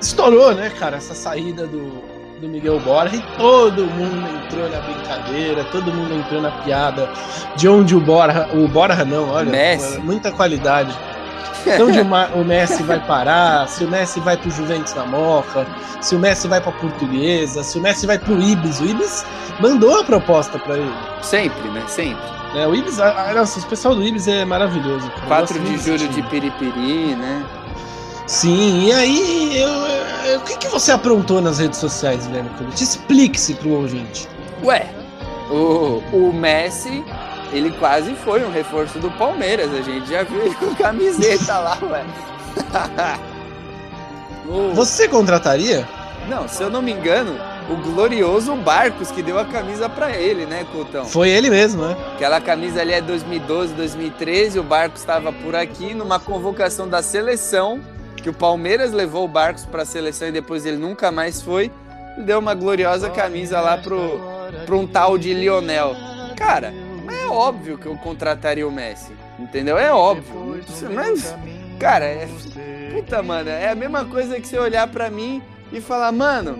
Estourou, 0.00 0.54
né, 0.54 0.70
cara, 0.78 0.96
essa 0.96 1.14
saída 1.14 1.66
do, 1.66 2.02
do 2.40 2.48
Miguel 2.48 2.78
Borja 2.80 3.16
e 3.16 3.22
todo 3.38 3.86
mundo 3.86 4.44
entrou 4.44 4.68
na 4.68 4.80
brincadeira, 4.80 5.64
todo 5.64 5.92
mundo 5.92 6.14
entrou 6.14 6.42
na 6.42 6.50
piada 6.62 7.08
de 7.56 7.68
onde 7.68 7.96
o 7.96 8.00
Borja, 8.00 8.48
o 8.52 8.68
Borja 8.68 9.04
não, 9.04 9.30
olha, 9.30 9.50
Messi. 9.50 9.98
muita 9.98 10.30
qualidade 10.30 10.94
então, 11.66 11.88
onde 11.88 12.00
o 12.00 12.44
Messi 12.44 12.82
vai 12.82 13.00
parar, 13.00 13.66
se 13.68 13.84
o 13.84 13.90
Messi 13.90 14.20
vai 14.20 14.36
pro 14.36 14.50
Juventus 14.50 14.92
da 14.92 15.06
Moca, 15.06 15.66
se 16.00 16.14
o 16.14 16.18
Messi 16.18 16.46
vai 16.46 16.60
pra 16.60 16.72
Portuguesa, 16.72 17.62
se 17.62 17.78
o 17.78 17.80
Messi 17.82 18.06
vai 18.06 18.18
pro 18.18 18.40
Ibis. 18.40 18.80
O 18.80 18.84
Ibis 18.84 19.24
mandou 19.60 20.00
a 20.00 20.04
proposta 20.04 20.58
para 20.58 20.76
ele. 20.76 20.94
Sempre, 21.22 21.68
né? 21.70 21.82
Sempre. 21.86 22.43
É, 22.54 22.66
o 22.66 22.74
Ibis, 22.74 23.00
a, 23.00 23.32
nossa, 23.34 23.58
o 23.58 23.66
pessoal 23.66 23.94
do 23.94 24.02
Ibis 24.02 24.28
é 24.28 24.44
maravilhoso. 24.44 25.08
Cara. 25.10 25.26
4 25.26 25.58
de 25.58 25.78
julho 25.78 26.08
de 26.08 26.22
Piripiri, 26.22 27.16
né? 27.16 27.44
Sim, 28.26 28.86
e 28.86 28.92
aí, 28.92 29.60
eu, 29.60 29.68
eu, 30.32 30.38
o 30.38 30.42
que, 30.42 30.56
que 30.56 30.68
você 30.68 30.92
aprontou 30.92 31.40
nas 31.40 31.58
redes 31.58 31.78
sociais, 31.78 32.26
Guilherme 32.26 32.50
Te 32.74 32.84
explique-se 32.84 33.54
pro 33.54 33.70
ouvinte. 33.70 34.28
Ué, 34.62 34.86
o, 35.50 36.00
o 36.12 36.32
Messi 36.32 37.04
ele 37.52 37.70
quase 37.72 38.14
foi 38.16 38.44
um 38.44 38.50
reforço 38.50 38.98
do 38.98 39.10
Palmeiras. 39.12 39.72
A 39.72 39.82
gente 39.82 40.08
já 40.08 40.22
viu 40.22 40.40
ele 40.40 40.54
com 40.54 40.74
camiseta 40.74 41.58
lá, 41.58 41.78
ué. 41.82 42.04
Você 44.74 45.08
contrataria? 45.08 45.88
Não, 46.28 46.48
se 46.48 46.62
eu 46.62 46.70
não 46.70 46.82
me 46.82 46.92
engano, 46.92 47.38
o 47.68 47.76
glorioso 47.76 48.54
Barcos 48.56 49.10
que 49.10 49.22
deu 49.22 49.38
a 49.38 49.44
camisa 49.44 49.88
para 49.88 50.16
ele, 50.16 50.46
né, 50.46 50.66
Coutão? 50.70 51.04
Foi 51.06 51.30
ele 51.30 51.48
mesmo, 51.50 51.86
né? 51.86 51.96
Aquela 52.14 52.40
camisa 52.40 52.80
ali 52.80 52.92
é 52.92 53.00
2012, 53.00 53.74
2013, 53.74 54.58
o 54.58 54.62
Barcos 54.62 55.00
estava 55.00 55.32
por 55.32 55.56
aqui 55.56 55.94
numa 55.94 56.20
convocação 56.20 56.88
da 56.88 57.02
seleção, 57.02 57.80
que 58.16 58.28
o 58.28 58.34
Palmeiras 58.34 58.92
levou 58.92 59.24
o 59.24 59.28
Barcos 59.28 59.64
para 59.64 59.82
a 59.82 59.86
seleção 59.86 60.28
e 60.28 60.32
depois 60.32 60.66
ele 60.66 60.76
nunca 60.76 61.10
mais 61.10 61.40
foi, 61.40 61.70
e 62.18 62.22
deu 62.22 62.38
uma 62.38 62.54
gloriosa 62.54 63.08
camisa 63.10 63.60
lá 63.60 63.78
pro, 63.78 64.20
pro 64.66 64.78
um 64.78 64.86
tal 64.86 65.16
de 65.16 65.32
Lionel. 65.32 65.94
Cara, 66.36 66.72
é 67.10 67.26
óbvio 67.26 67.78
que 67.78 67.86
eu 67.86 67.96
contrataria 67.96 68.66
o 68.66 68.72
Messi. 68.72 69.12
Entendeu? 69.38 69.76
É 69.76 69.92
óbvio. 69.92 70.62
Mas, 70.92 71.34
cara, 71.78 72.04
é. 72.04 72.28
Puta, 72.92 73.22
mano, 73.22 73.50
é 73.50 73.68
a 73.68 73.74
mesma 73.74 74.04
coisa 74.04 74.40
que 74.40 74.46
você 74.46 74.58
olhar 74.58 74.86
para 74.86 75.10
mim 75.10 75.42
e 75.78 75.80
falar, 75.80 76.12
mano, 76.12 76.56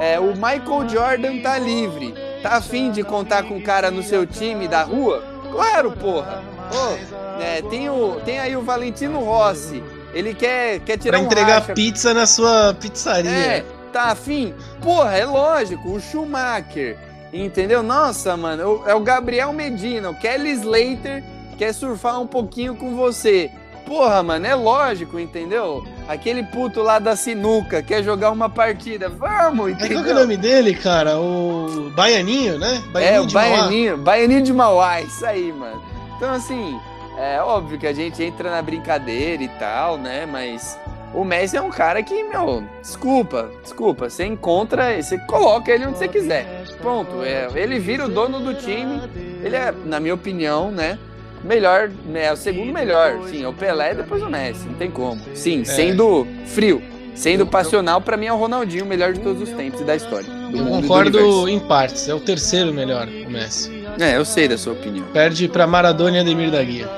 é, 0.00 0.18
o 0.18 0.34
Michael 0.34 0.88
Jordan 0.88 1.40
tá 1.40 1.58
livre. 1.58 2.14
Tá 2.42 2.56
afim 2.56 2.90
de 2.90 3.02
contar 3.02 3.44
com 3.44 3.56
o 3.56 3.62
cara 3.62 3.90
no 3.90 4.02
seu 4.02 4.26
time 4.26 4.68
da 4.68 4.82
rua? 4.82 5.22
Claro, 5.50 5.92
porra. 5.92 6.42
Oh, 6.72 7.40
é, 7.40 7.62
tem, 7.62 7.88
o, 7.88 8.20
tem 8.24 8.38
aí 8.38 8.56
o 8.56 8.62
Valentino 8.62 9.20
Rossi. 9.20 9.82
Ele 10.12 10.34
quer, 10.34 10.80
quer 10.80 10.98
tirar 10.98 11.18
pra 11.18 11.24
um 11.24 11.26
entregar 11.26 11.60
racha. 11.60 11.74
pizza 11.74 12.12
na 12.12 12.26
sua 12.26 12.74
pizzaria. 12.74 13.30
É, 13.30 13.64
tá 13.92 14.04
afim? 14.04 14.54
Porra, 14.82 15.16
é 15.16 15.24
lógico. 15.24 15.90
O 15.90 16.00
Schumacher. 16.00 16.96
Entendeu? 17.32 17.82
Nossa, 17.82 18.36
mano, 18.36 18.82
é 18.86 18.94
o 18.94 19.00
Gabriel 19.00 19.52
Medina, 19.52 20.10
o 20.10 20.14
Kelly 20.14 20.52
Slater 20.52 21.22
quer 21.58 21.72
surfar 21.72 22.20
um 22.20 22.26
pouquinho 22.26 22.76
com 22.76 22.94
você. 22.94 23.50
Porra, 23.86 24.20
mano, 24.22 24.44
é 24.44 24.54
lógico, 24.54 25.18
entendeu? 25.18 25.86
Aquele 26.08 26.42
puto 26.42 26.82
lá 26.82 26.98
da 26.98 27.14
sinuca 27.14 27.82
quer 27.82 28.02
jogar 28.02 28.32
uma 28.32 28.48
partida. 28.48 29.08
Vamos, 29.08 29.70
entendeu? 29.70 30.00
É, 30.00 30.02
qual 30.02 30.06
é 30.06 30.12
o 30.12 30.20
nome 30.22 30.36
dele, 30.36 30.74
cara? 30.74 31.18
O 31.18 31.90
Baianinho, 31.94 32.58
né? 32.58 32.82
Baianinho 32.92 33.16
é, 33.16 33.20
o 33.20 33.32
Baianinho. 33.32 33.92
Mauá. 33.92 34.04
Baianinho 34.04 34.42
de 34.42 34.52
Mauá, 34.52 35.00
isso 35.00 35.24
aí, 35.24 35.52
mano. 35.52 35.80
Então, 36.16 36.30
assim, 36.30 36.78
é 37.16 37.40
óbvio 37.40 37.78
que 37.78 37.86
a 37.86 37.92
gente 37.92 38.22
entra 38.22 38.50
na 38.50 38.60
brincadeira 38.60 39.42
e 39.42 39.48
tal, 39.48 39.96
né? 39.96 40.26
Mas 40.26 40.76
o 41.14 41.24
Messi 41.24 41.56
é 41.56 41.62
um 41.62 41.70
cara 41.70 42.02
que, 42.02 42.24
meu, 42.24 42.64
desculpa, 42.82 43.50
desculpa, 43.62 44.10
você 44.10 44.26
encontra, 44.26 45.00
você 45.00 45.16
coloca 45.20 45.70
ele 45.70 45.86
onde 45.86 45.98
você 45.98 46.08
quiser. 46.08 46.64
Pronto, 46.78 47.22
é, 47.22 47.48
ele 47.54 47.78
vira 47.78 48.04
o 48.04 48.08
dono 48.08 48.40
do 48.40 48.52
time. 48.54 49.00
Ele 49.42 49.54
é, 49.56 49.72
na 49.84 50.00
minha 50.00 50.14
opinião, 50.14 50.70
né? 50.70 50.98
Melhor, 51.46 51.90
é 52.12 52.32
o 52.32 52.36
segundo 52.36 52.72
melhor. 52.72 53.20
Sim, 53.28 53.44
é 53.44 53.48
o 53.48 53.52
Pelé 53.52 53.92
e 53.92 53.94
depois 53.94 54.22
o 54.22 54.28
Messi, 54.28 54.66
não 54.66 54.74
tem 54.74 54.90
como. 54.90 55.20
Sim, 55.34 55.60
é. 55.60 55.64
sendo 55.64 56.26
frio, 56.46 56.82
sendo 57.14 57.46
passional, 57.46 58.00
para 58.00 58.16
mim 58.16 58.26
é 58.26 58.32
o 58.32 58.36
Ronaldinho, 58.36 58.84
o 58.84 58.88
melhor 58.88 59.12
de 59.12 59.20
todos 59.20 59.40
os 59.42 59.50
tempos 59.50 59.80
e 59.80 59.84
da 59.84 59.94
história. 59.94 60.26
eu 60.52 60.66
concordo 60.66 61.48
em 61.48 61.60
partes, 61.60 62.08
é 62.08 62.14
o 62.14 62.20
terceiro 62.20 62.72
melhor, 62.72 63.06
o 63.06 63.30
Messi. 63.30 63.86
É, 63.98 64.16
eu 64.16 64.24
sei 64.24 64.48
da 64.48 64.58
sua 64.58 64.72
opinião. 64.72 65.06
Perde 65.12 65.48
para 65.48 65.66
Maradona 65.66 66.18
e 66.18 66.20
Ademir 66.20 66.50
da 66.50 66.62
Guia. 66.62 66.88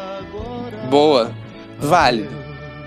Boa, 0.89 1.31
válido, 1.79 2.35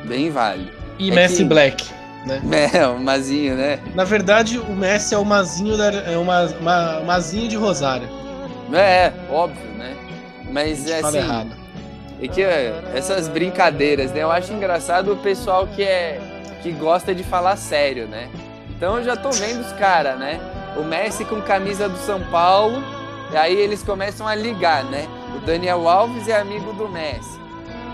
bem 0.06 0.32
válido. 0.32 0.72
E 0.98 1.12
é 1.12 1.16
Messi 1.16 1.38
que... 1.38 1.44
Black, 1.46 1.86
né? 2.26 2.42
É, 2.74 2.88
o 2.88 3.00
Mazinho, 3.00 3.56
né? 3.56 3.80
Na 3.94 4.04
verdade, 4.04 4.58
o 4.58 4.76
Messi 4.76 5.14
é 5.14 5.18
o 5.18 5.26
Mazinho, 5.26 5.78
da, 5.78 5.92
é 5.94 6.18
uma, 6.18 6.46
uma, 6.60 7.00
Mazinho 7.02 7.48
de 7.48 7.56
Rosário. 7.56 8.10
É, 8.74 9.12
óbvio, 9.30 9.66
né? 9.78 9.96
Mas 10.52 10.88
é 10.88 11.00
assim. 11.00 11.18
Errado. 11.18 11.62
É 12.22 12.28
que 12.28 12.44
essas 12.94 13.28
brincadeiras, 13.28 14.12
né? 14.12 14.22
Eu 14.22 14.32
acho 14.32 14.54
engraçado 14.54 15.14
o 15.14 15.18
pessoal 15.18 15.66
que 15.68 15.82
é 15.82 16.20
que 16.62 16.72
gosta 16.72 17.16
de 17.16 17.24
falar 17.24 17.56
sério, 17.56 18.08
né? 18.08 18.30
Então 18.70 18.98
eu 18.98 19.04
já 19.04 19.16
tô 19.16 19.32
vendo 19.32 19.62
os 19.62 19.72
caras, 19.74 20.20
né? 20.20 20.40
O 20.78 20.84
Messi 20.84 21.26
com 21.26 21.42
camisa 21.42 21.90
do 21.90 21.98
São 21.98 22.22
Paulo, 22.30 22.84
e 23.32 23.38
aí 23.38 23.56
eles 23.56 23.82
começam 23.82 24.28
a 24.28 24.36
ligar, 24.36 24.84
né? 24.86 25.08
O 25.36 25.40
Daniel 25.40 25.88
Alves 25.88 26.28
é 26.28 26.40
amigo 26.40 26.74
do 26.74 26.88
Messi. 26.88 27.40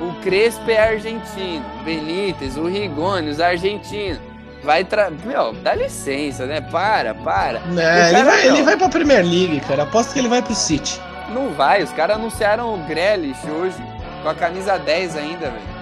O 0.02 0.14
Crespo 0.22 0.70
é 0.70 0.78
argentino, 0.78 1.66
Benítez, 1.84 2.58
o 2.58 2.68
Rigoni, 2.68 3.30
os 3.30 3.40
argentinos. 3.40 4.20
Vai 4.64 4.84
tra... 4.84 5.10
Meu, 5.10 5.54
dá 5.54 5.74
licença, 5.74 6.46
né? 6.46 6.62
Para, 6.62 7.16
para. 7.16 7.60
É, 7.60 7.76
cara, 7.76 8.10
ele, 8.10 8.24
vai, 8.24 8.48
ele 8.48 8.64
vai 8.64 8.78
pra 8.78 8.90
Premier 8.90 9.24
League, 9.24 9.60
cara. 9.62 9.84
Aposto 9.84 10.14
que 10.14 10.20
ele 10.20 10.28
vai 10.28 10.42
pro 10.42 10.54
City. 10.54 11.00
Não 11.30 11.54
vai, 11.54 11.84
os 11.84 11.92
caras 11.92 12.18
anunciaram 12.18 12.74
o 12.74 12.78
Grealish 12.86 13.46
hoje, 13.50 13.78
com 14.24 14.30
a 14.30 14.36
camisa 14.36 14.78
10 14.78 15.16
ainda, 15.16 15.50
velho. 15.50 15.78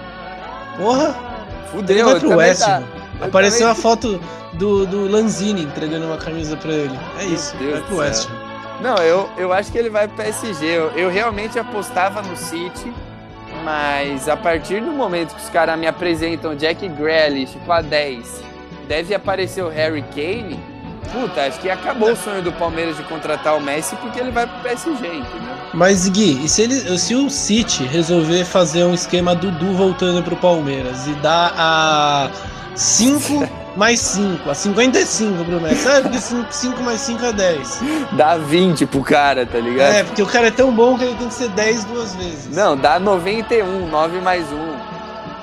Porra! 0.76 1.14
Fudeu, 1.70 1.96
ele 1.96 2.04
vai 2.04 2.20
pro 2.20 2.36
West. 2.36 2.60
Tá... 2.60 2.82
Apareceu 3.20 3.68
também... 3.68 3.72
a 3.72 3.74
foto 3.74 4.20
do, 4.52 4.86
do 4.86 5.08
Lanzini 5.08 5.62
entregando 5.62 6.06
uma 6.06 6.18
camisa 6.18 6.56
pra 6.56 6.72
ele. 6.72 6.98
É 7.18 7.24
isso, 7.24 7.56
vai 7.56 7.80
pro 7.82 7.96
West. 7.96 8.28
Não, 8.80 8.96
eu, 8.98 9.28
eu 9.36 9.52
acho 9.52 9.72
que 9.72 9.78
ele 9.78 9.88
vai 9.88 10.06
pro 10.06 10.16
PSG. 10.16 10.66
Eu, 10.66 10.90
eu 10.90 11.10
realmente 11.10 11.58
apostava 11.58 12.22
no 12.22 12.36
City. 12.36 12.92
Mas 13.64 14.28
a 14.28 14.36
partir 14.36 14.80
do 14.80 14.92
momento 14.92 15.34
que 15.34 15.42
os 15.42 15.48
caras 15.48 15.78
me 15.78 15.86
apresentam 15.86 16.54
Jack 16.54 16.86
Grealish 16.88 17.58
com 17.64 17.72
a 17.72 17.80
10, 17.80 18.42
deve 18.86 19.14
aparecer 19.14 19.62
o 19.62 19.68
Harry 19.68 20.04
Kane. 20.14 20.60
Puta, 21.12 21.42
acho 21.42 21.60
que 21.60 21.70
acabou 21.70 22.12
o 22.12 22.16
sonho 22.16 22.42
do 22.42 22.52
Palmeiras 22.52 22.96
de 22.96 23.02
contratar 23.04 23.56
o 23.56 23.60
Messi 23.60 23.96
porque 23.96 24.20
ele 24.20 24.30
vai 24.30 24.46
pro 24.46 24.58
PSG, 24.60 25.06
entendeu? 25.06 25.54
Mas 25.72 26.08
Gui, 26.08 26.44
e 26.44 26.48
se, 26.48 26.62
ele, 26.62 26.98
se 26.98 27.14
o 27.14 27.28
City 27.28 27.84
resolver 27.84 28.44
fazer 28.44 28.84
um 28.84 28.94
esquema 28.94 29.34
Dudu 29.34 29.72
voltando 29.74 30.22
pro 30.22 30.36
Palmeiras 30.36 31.06
e 31.06 31.12
dar 31.14 31.52
a 31.56 32.30
5 32.74 33.48
mais 33.76 34.00
5, 34.00 34.50
a 34.50 34.54
55 34.54 35.44
pro 35.44 35.60
Messi. 35.60 35.82
Sabe? 35.82 36.02
Porque 36.02 36.18
5 36.50 36.82
mais 36.82 37.00
5 37.00 37.24
é 37.24 37.32
10. 37.32 37.80
Dá 38.12 38.36
20 38.36 38.86
pro 38.86 39.02
cara, 39.02 39.44
tá 39.44 39.58
ligado? 39.58 39.92
É, 39.92 40.02
porque 40.02 40.22
o 40.22 40.26
cara 40.26 40.48
é 40.48 40.50
tão 40.50 40.72
bom 40.72 40.96
que 40.96 41.04
ele 41.04 41.14
tem 41.16 41.28
que 41.28 41.34
ser 41.34 41.48
10 41.50 41.84
duas 41.84 42.14
vezes. 42.14 42.56
Não, 42.56 42.76
dá 42.76 42.98
91, 42.98 43.88
9 43.88 44.20
mais 44.20 44.50
1. 44.50 44.75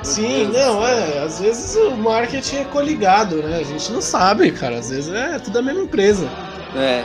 Sim, 0.04 0.52
não, 0.54 0.86
é. 0.86 1.20
Às 1.20 1.40
vezes 1.40 1.76
o 1.76 1.92
marketing 1.92 2.58
é 2.58 2.64
coligado, 2.66 3.38
né? 3.38 3.60
A 3.60 3.64
gente 3.64 3.92
não 3.92 4.02
sabe, 4.02 4.52
cara. 4.52 4.78
Às 4.78 4.90
vezes 4.90 5.14
é 5.14 5.40
tudo 5.40 5.60
a 5.60 5.62
mesma 5.62 5.84
empresa. 5.84 6.28
É. 6.76 7.04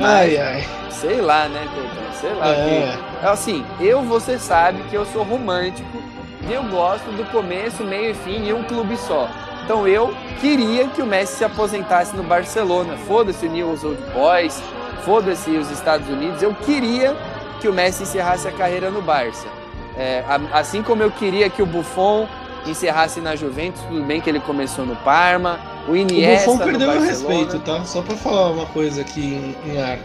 Ai, 0.00 0.36
ai. 0.36 0.64
Sei 0.90 1.20
lá, 1.20 1.48
né, 1.48 1.66
Coutinho? 1.74 2.12
Sei 2.20 2.32
lá. 2.32 2.48
É. 2.48 2.98
Que, 3.20 3.26
assim, 3.26 3.64
eu, 3.80 4.02
você 4.02 4.38
sabe 4.38 4.82
que 4.84 4.94
eu 4.94 5.04
sou 5.06 5.22
romântico 5.22 6.02
e 6.48 6.52
eu 6.52 6.62
gosto 6.64 7.04
do 7.12 7.24
começo, 7.30 7.82
meio 7.84 8.12
e 8.12 8.14
fim 8.14 8.48
em 8.48 8.52
um 8.52 8.62
clube 8.62 8.96
só. 8.96 9.28
Então 9.64 9.86
eu 9.86 10.14
queria 10.40 10.86
que 10.88 11.02
o 11.02 11.06
Messi 11.06 11.38
se 11.38 11.44
aposentasse 11.44 12.14
no 12.14 12.22
Barcelona. 12.22 12.96
Foda-se 13.06 13.46
o 13.46 13.50
News 13.50 13.82
Old 13.82 14.00
Boys, 14.14 14.62
foda-se 15.04 15.50
os 15.50 15.70
Estados 15.70 16.08
Unidos. 16.08 16.40
Eu 16.40 16.54
queria 16.54 17.16
que 17.60 17.68
o 17.68 17.72
Messi 17.72 18.04
encerrasse 18.04 18.46
a 18.46 18.52
carreira 18.52 18.90
no 18.90 19.02
Barça. 19.02 19.48
É, 19.96 20.22
assim 20.52 20.82
como 20.82 21.02
eu 21.02 21.10
queria 21.10 21.48
que 21.48 21.62
o 21.62 21.66
Buffon 21.66 22.28
encerrasse 22.66 23.20
na 23.20 23.36
Juventus, 23.36 23.82
tudo 23.82 24.02
bem 24.02 24.20
que 24.20 24.28
ele 24.28 24.40
começou 24.40 24.84
no 24.84 24.96
Parma, 24.96 25.58
o 25.88 25.96
Iniesta 25.96 26.50
O 26.50 26.54
Buffon 26.54 26.64
perdeu 26.64 26.90
meu 26.90 27.00
respeito, 27.00 27.58
tá? 27.60 27.84
Só 27.84 28.02
pra 28.02 28.16
falar 28.16 28.50
uma 28.50 28.66
coisa 28.66 29.00
aqui 29.00 29.54
em, 29.64 29.80
ar. 29.80 29.98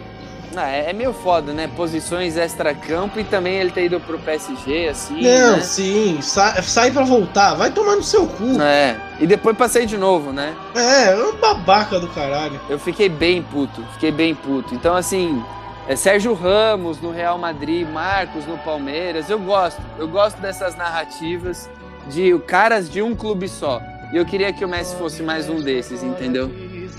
Ah, 0.56 0.70
é, 0.70 0.90
é 0.90 0.94
meio 0.94 1.14
foda, 1.14 1.54
né? 1.54 1.70
Posições 1.76 2.36
extra-campo 2.36 3.20
e 3.20 3.24
também 3.24 3.56
ele 3.56 3.72
ter 3.72 3.86
ido 3.86 4.00
pro 4.02 4.20
PSG, 4.20 4.90
assim. 4.90 5.22
Não, 5.22 5.58
né? 5.58 5.62
sim, 5.62 6.20
sai, 6.22 6.62
sai 6.62 6.92
pra 6.92 7.04
voltar, 7.04 7.54
vai 7.54 7.72
tomar 7.72 7.96
no 7.96 8.04
seu 8.04 8.28
cu. 8.28 8.62
É, 8.62 8.98
e 9.20 9.26
depois 9.26 9.56
passei 9.56 9.86
de 9.86 9.98
novo, 9.98 10.34
né? 10.34 10.54
É, 10.76 11.12
é 11.14 11.24
um 11.24 11.38
babaca 11.38 12.00
do 12.00 12.08
caralho. 12.10 12.60
Eu 12.70 12.78
fiquei 12.78 13.08
bem 13.08 13.42
puto, 13.42 13.82
fiquei 13.94 14.12
bem 14.12 14.36
puto. 14.36 14.76
Então, 14.76 14.94
assim, 14.94 15.42
é 15.88 15.96
Sérgio 15.96 16.34
Ramos 16.34 17.02
no 17.02 17.12
Real 17.12 17.38
Madrid, 17.38 17.88
Marcos 17.88 18.46
no 18.46 18.58
Palmeiras, 18.60 19.30
eu 19.30 19.39
gosto, 19.39 19.82
eu 19.98 20.08
gosto 20.08 20.39
dessas 20.39 20.76
narrativas 20.76 21.70
de 22.10 22.38
caras 22.39 22.89
de 22.89 23.02
um 23.02 23.15
clube 23.15 23.48
só. 23.48 23.82
E 24.13 24.17
eu 24.17 24.26
queria 24.26 24.52
que 24.52 24.63
o 24.65 24.67
Messi 24.67 24.96
fosse 24.96 25.24
mais 25.24 25.50
um 25.50 25.62
desses, 25.62 26.04
entendeu? 26.04 26.52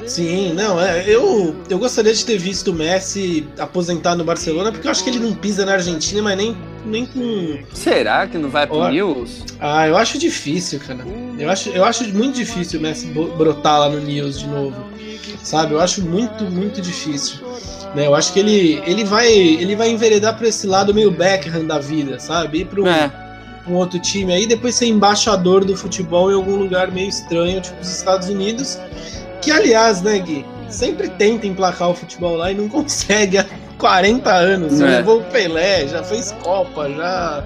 Sim, 0.06 0.52
não, 0.54 0.80
é, 0.80 1.08
eu, 1.08 1.54
eu 1.68 1.78
gostaria 1.78 2.12
de 2.12 2.24
ter 2.24 2.38
visto 2.38 2.68
o 2.68 2.74
Messi 2.74 3.46
aposentar 3.58 4.16
no 4.16 4.24
Barcelona, 4.24 4.72
porque 4.72 4.86
eu 4.86 4.90
acho 4.90 5.04
que 5.04 5.10
ele 5.10 5.20
não 5.20 5.34
pisa 5.34 5.64
na 5.64 5.74
Argentina, 5.74 6.22
mas 6.22 6.36
nem, 6.36 6.56
nem 6.84 7.06
com. 7.06 7.58
Será 7.72 8.26
que 8.26 8.38
não 8.38 8.48
vai 8.48 8.66
pro 8.66 8.88
News? 8.88 9.44
Ah, 9.60 9.86
eu 9.86 9.96
acho 9.96 10.18
difícil, 10.18 10.80
cara. 10.80 11.04
Eu 11.38 11.50
acho, 11.50 11.68
eu 11.68 11.84
acho 11.84 12.08
muito 12.08 12.34
difícil 12.34 12.80
o 12.80 12.82
Messi 12.82 13.06
brotar 13.06 13.78
lá 13.78 13.88
no 13.90 14.00
News 14.00 14.40
de 14.40 14.46
novo. 14.46 14.84
Sabe? 15.42 15.74
Eu 15.74 15.80
acho 15.80 16.02
muito, 16.02 16.44
muito 16.44 16.80
difícil. 16.80 17.38
Né? 17.94 18.06
Eu 18.06 18.14
acho 18.14 18.32
que 18.32 18.40
ele, 18.40 18.82
ele, 18.86 19.04
vai, 19.04 19.30
ele 19.30 19.76
vai 19.76 19.90
enveredar 19.90 20.36
pra 20.36 20.48
esse 20.48 20.66
lado 20.66 20.94
meio 20.94 21.10
Beckham 21.10 21.66
da 21.66 21.78
vida, 21.78 22.18
sabe? 22.18 22.60
Ir 22.60 22.64
pro. 22.66 22.86
É 22.86 23.10
um 23.66 23.74
outro 23.74 23.98
time 24.00 24.32
aí, 24.32 24.46
depois 24.46 24.74
ser 24.74 24.86
embaixador 24.86 25.64
do 25.64 25.76
futebol 25.76 26.30
em 26.30 26.34
algum 26.34 26.56
lugar 26.56 26.90
meio 26.90 27.08
estranho, 27.08 27.60
tipo 27.60 27.80
os 27.80 27.94
Estados 27.94 28.28
Unidos, 28.28 28.78
que, 29.40 29.50
aliás, 29.50 30.02
né, 30.02 30.18
Gui, 30.18 30.44
sempre 30.68 31.08
tenta 31.08 31.46
emplacar 31.46 31.90
o 31.90 31.94
futebol 31.94 32.36
lá 32.36 32.50
e 32.50 32.54
não 32.54 32.66
consegue 32.70 33.38
40 33.82 34.32
anos. 34.32 34.78
Já 34.78 34.86
é. 34.86 34.96
levou 34.98 35.18
o 35.18 35.24
Pelé, 35.24 35.88
já 35.88 36.04
fez 36.04 36.30
Copa, 36.44 36.88
já 36.88 37.42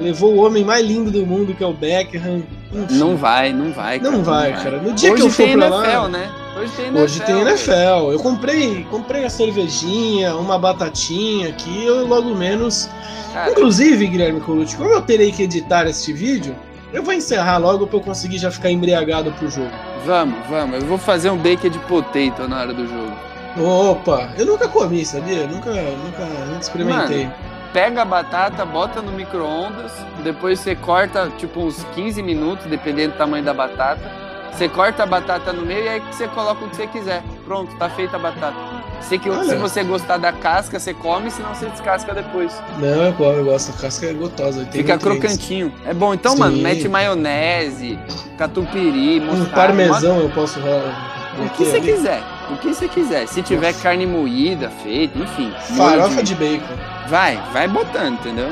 levou 0.00 0.34
o 0.34 0.44
homem 0.44 0.64
mais 0.64 0.84
lindo 0.84 1.12
do 1.12 1.24
mundo, 1.24 1.54
que 1.54 1.62
é 1.62 1.66
o 1.66 1.72
Beckham. 1.72 2.42
Enfim. 2.72 2.98
Não 2.98 3.16
vai, 3.16 3.52
não 3.52 3.70
vai. 3.70 4.00
Cara, 4.00 4.10
não, 4.10 4.24
vai, 4.24 4.50
não 4.50 4.56
vai, 4.56 4.64
cara. 4.64 4.76
No 4.78 4.92
dia 4.92 5.12
Hoje 5.12 5.22
que 5.22 5.28
eu 5.28 5.30
for 5.30 5.48
pra 5.56 5.66
NFL, 5.68 5.86
lá. 5.86 6.08
Né? 6.08 6.30
Hoje 6.58 6.72
tem 6.72 6.86
NFL. 6.86 6.98
Hoje 6.98 7.20
tem 7.20 7.40
NFL. 7.40 8.12
Eu 8.12 8.18
comprei, 8.18 8.84
comprei 8.90 9.24
a 9.24 9.30
cervejinha, 9.30 10.34
uma 10.34 10.58
batatinha 10.58 11.50
aqui, 11.50 11.86
eu 11.86 12.04
logo 12.04 12.34
menos. 12.34 12.90
Cara. 13.32 13.52
Inclusive, 13.52 14.08
Guilherme 14.08 14.40
Colucci, 14.40 14.76
como 14.76 14.90
eu 14.90 15.02
terei 15.02 15.30
que 15.30 15.44
editar 15.44 15.86
este 15.86 16.12
vídeo, 16.12 16.56
eu 16.92 17.04
vou 17.04 17.14
encerrar 17.14 17.58
logo 17.58 17.86
pra 17.86 17.98
eu 17.98 18.02
conseguir 18.02 18.38
já 18.38 18.50
ficar 18.50 18.72
embriagado 18.72 19.30
pro 19.32 19.48
jogo. 19.48 19.70
Vamos, 20.04 20.38
vamos. 20.48 20.80
Eu 20.80 20.86
vou 20.86 20.98
fazer 20.98 21.30
um 21.30 21.40
de 21.40 21.78
potato 21.86 22.48
na 22.48 22.60
hora 22.60 22.74
do 22.74 22.88
jogo. 22.88 23.35
Opa, 23.58 24.30
eu 24.36 24.44
nunca 24.46 24.68
comi, 24.68 25.04
sabia? 25.04 25.46
Nunca, 25.46 25.70
nunca, 25.70 26.24
nunca 26.24 26.60
experimentei. 26.60 27.24
Mano, 27.24 27.34
pega 27.72 28.02
a 28.02 28.04
batata, 28.04 28.64
bota 28.64 29.00
no 29.00 29.12
micro-ondas, 29.12 29.92
depois 30.22 30.60
você 30.60 30.74
corta 30.74 31.30
tipo 31.38 31.60
uns 31.60 31.82
15 31.94 32.22
minutos, 32.22 32.66
dependendo 32.66 33.12
do 33.12 33.18
tamanho 33.18 33.44
da 33.44 33.54
batata. 33.54 34.26
Você 34.52 34.68
corta 34.68 35.02
a 35.02 35.06
batata 35.06 35.52
no 35.52 35.66
meio 35.66 35.84
e 35.84 35.88
aí 35.88 36.00
você 36.00 36.26
coloca 36.28 36.64
o 36.64 36.70
que 36.70 36.76
você 36.76 36.86
quiser. 36.86 37.22
Pronto, 37.44 37.76
tá 37.76 37.90
feita 37.90 38.16
a 38.16 38.18
batata. 38.18 38.56
Se, 39.02 39.18
que, 39.18 39.30
se 39.44 39.54
você 39.56 39.84
gostar 39.84 40.16
da 40.16 40.32
casca, 40.32 40.80
você 40.80 40.94
come, 40.94 41.30
senão 41.30 41.54
você 41.54 41.66
descasca 41.66 42.14
depois. 42.14 42.52
Não, 42.78 43.04
eu, 43.04 43.36
eu 43.36 43.44
gosto. 43.44 43.70
A 43.76 43.82
casca 43.82 44.06
é 44.06 44.14
gostosa. 44.14 44.64
Fica 44.72 44.96
crocantinho. 44.96 45.72
É 45.84 45.92
bom. 45.92 46.14
Então, 46.14 46.32
Sim. 46.32 46.38
mano, 46.38 46.56
mete 46.56 46.88
maionese, 46.88 47.98
catupiry, 48.38 49.20
mostarda. 49.20 49.50
Um 49.50 49.52
parmesão 49.52 50.20
eu 50.20 50.30
posso 50.30 50.58
O 50.58 51.50
que 51.50 51.64
você 51.66 51.80
quiser. 51.80 52.22
O 52.50 52.56
que 52.56 52.72
você 52.72 52.88
quiser. 52.88 53.26
Se 53.26 53.42
tiver 53.42 53.72
Nossa. 53.72 53.82
carne 53.82 54.06
moída, 54.06 54.70
feita, 54.82 55.18
enfim. 55.18 55.52
Farofa 55.76 56.22
de 56.22 56.34
bacon. 56.34 56.74
Vai, 57.08 57.40
vai 57.52 57.66
botando, 57.68 58.14
entendeu? 58.14 58.48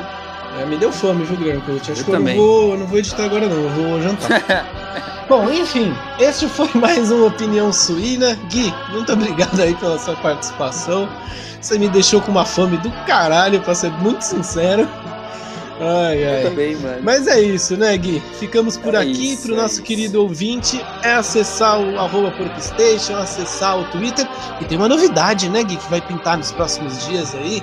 É, 0.59 0.65
me 0.65 0.77
deu 0.77 0.91
fome, 0.91 1.23
viu, 1.25 1.37
Guilherme? 1.37 1.61
Eu 1.67 1.75
acho 1.75 1.91
eu 1.91 1.95
que 1.95 2.11
também. 2.11 2.37
eu 2.37 2.41
não 2.41 2.47
vou, 2.47 2.77
não 2.77 2.87
vou 2.87 2.97
editar 2.99 3.25
agora, 3.25 3.47
não. 3.47 3.57
Eu 3.57 3.69
vou 3.69 4.01
jantar. 4.01 4.65
Bom, 5.27 5.49
enfim, 5.49 5.93
este 6.19 6.47
foi 6.47 6.69
mais 6.75 7.11
uma 7.11 7.27
Opinião 7.27 7.73
Suína. 7.73 8.35
Gui, 8.49 8.73
muito 8.91 9.11
obrigado 9.11 9.59
aí 9.59 9.73
pela 9.75 9.97
sua 9.97 10.15
participação. 10.15 11.09
Você 11.59 11.79
me 11.79 11.89
deixou 11.89 12.21
com 12.21 12.31
uma 12.31 12.45
fome 12.45 12.77
do 12.77 12.91
caralho, 13.07 13.59
pra 13.61 13.73
ser 13.73 13.91
muito 13.93 14.21
sincero. 14.21 14.87
Ai, 15.79 16.23
ai. 16.23 16.43
Eu 16.43 16.49
também, 16.49 16.75
mano. 16.77 16.99
Mas 17.03 17.27
é 17.27 17.39
isso, 17.41 17.75
né, 17.75 17.97
Gui? 17.97 18.21
Ficamos 18.39 18.77
por 18.77 18.95
é 18.95 18.99
aqui. 18.99 19.33
Isso, 19.33 19.43
Pro 19.47 19.53
é 19.55 19.61
nosso 19.61 19.75
isso. 19.75 19.83
querido 19.83 20.21
ouvinte, 20.21 20.83
é 21.03 21.13
acessar 21.13 21.79
o 21.79 21.99
arroba 21.99 22.31
Porkstation, 22.31 23.17
acessar 23.17 23.77
o 23.77 23.83
Twitter. 23.85 24.27
E 24.61 24.65
tem 24.65 24.77
uma 24.77 24.87
novidade, 24.87 25.49
né, 25.49 25.63
Gui, 25.63 25.75
que 25.75 25.89
vai 25.89 26.01
pintar 26.01 26.37
nos 26.37 26.51
próximos 26.51 27.05
dias 27.05 27.35
aí. 27.35 27.61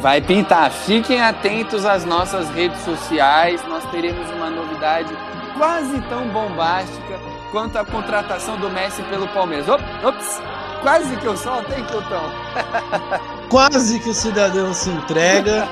Vai 0.00 0.20
pintar. 0.20 0.70
Fiquem 0.70 1.20
atentos 1.20 1.84
às 1.84 2.04
nossas 2.04 2.48
redes 2.50 2.80
sociais. 2.82 3.60
Nós 3.68 3.84
teremos 3.90 4.30
uma 4.30 4.48
novidade 4.48 5.12
quase 5.58 6.00
tão 6.02 6.28
bombástica 6.28 7.18
quanto 7.50 7.76
a 7.76 7.84
contratação 7.84 8.56
do 8.58 8.70
Messi 8.70 9.02
pelo 9.04 9.26
Palmeiras. 9.28 9.68
Ops, 9.68 10.40
quase 10.82 11.16
que 11.16 11.26
eu 11.26 11.36
solto, 11.36 11.72
hein, 11.72 11.84
Clotão? 11.90 12.22
quase 13.50 13.98
que 13.98 14.08
o 14.08 14.14
cidadão 14.14 14.72
se 14.72 14.88
entrega, 14.88 15.68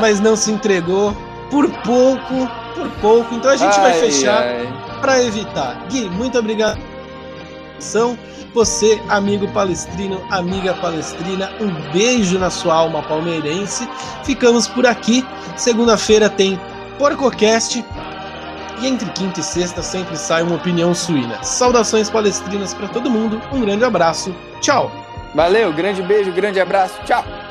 mas 0.00 0.20
não 0.20 0.36
se 0.36 0.52
entregou 0.52 1.16
por 1.50 1.68
pouco, 1.80 2.48
por 2.74 2.88
pouco. 3.00 3.34
Então 3.34 3.50
a 3.50 3.56
gente 3.56 3.76
ai, 3.76 3.80
vai 3.80 3.92
fechar 3.94 4.44
para 5.00 5.22
evitar. 5.22 5.86
Gui, 5.88 6.08
muito 6.10 6.38
obrigado. 6.38 6.78
São 7.80 8.16
você, 8.54 9.02
amigo 9.08 9.48
palestrino, 9.48 10.22
amiga 10.30 10.74
palestrina, 10.74 11.50
um 11.60 11.72
beijo 11.92 12.38
na 12.38 12.50
sua 12.50 12.74
alma 12.74 13.02
palmeirense. 13.02 13.88
Ficamos 14.22 14.68
por 14.68 14.86
aqui. 14.86 15.26
Segunda-feira 15.56 16.28
tem 16.28 16.60
PorcoCast 16.98 17.84
e 18.80 18.86
entre 18.86 19.08
quinta 19.10 19.40
e 19.40 19.42
sexta 19.42 19.82
sempre 19.82 20.16
sai 20.16 20.42
uma 20.42 20.56
opinião 20.56 20.94
suína. 20.94 21.42
Saudações 21.42 22.10
palestrinas 22.10 22.74
para 22.74 22.88
todo 22.88 23.10
mundo, 23.10 23.40
um 23.52 23.60
grande 23.60 23.84
abraço, 23.84 24.34
tchau! 24.60 25.03
Valeu, 25.34 25.72
grande 25.72 26.00
beijo, 26.00 26.30
grande 26.30 26.60
abraço, 26.60 26.94
tchau! 27.04 27.43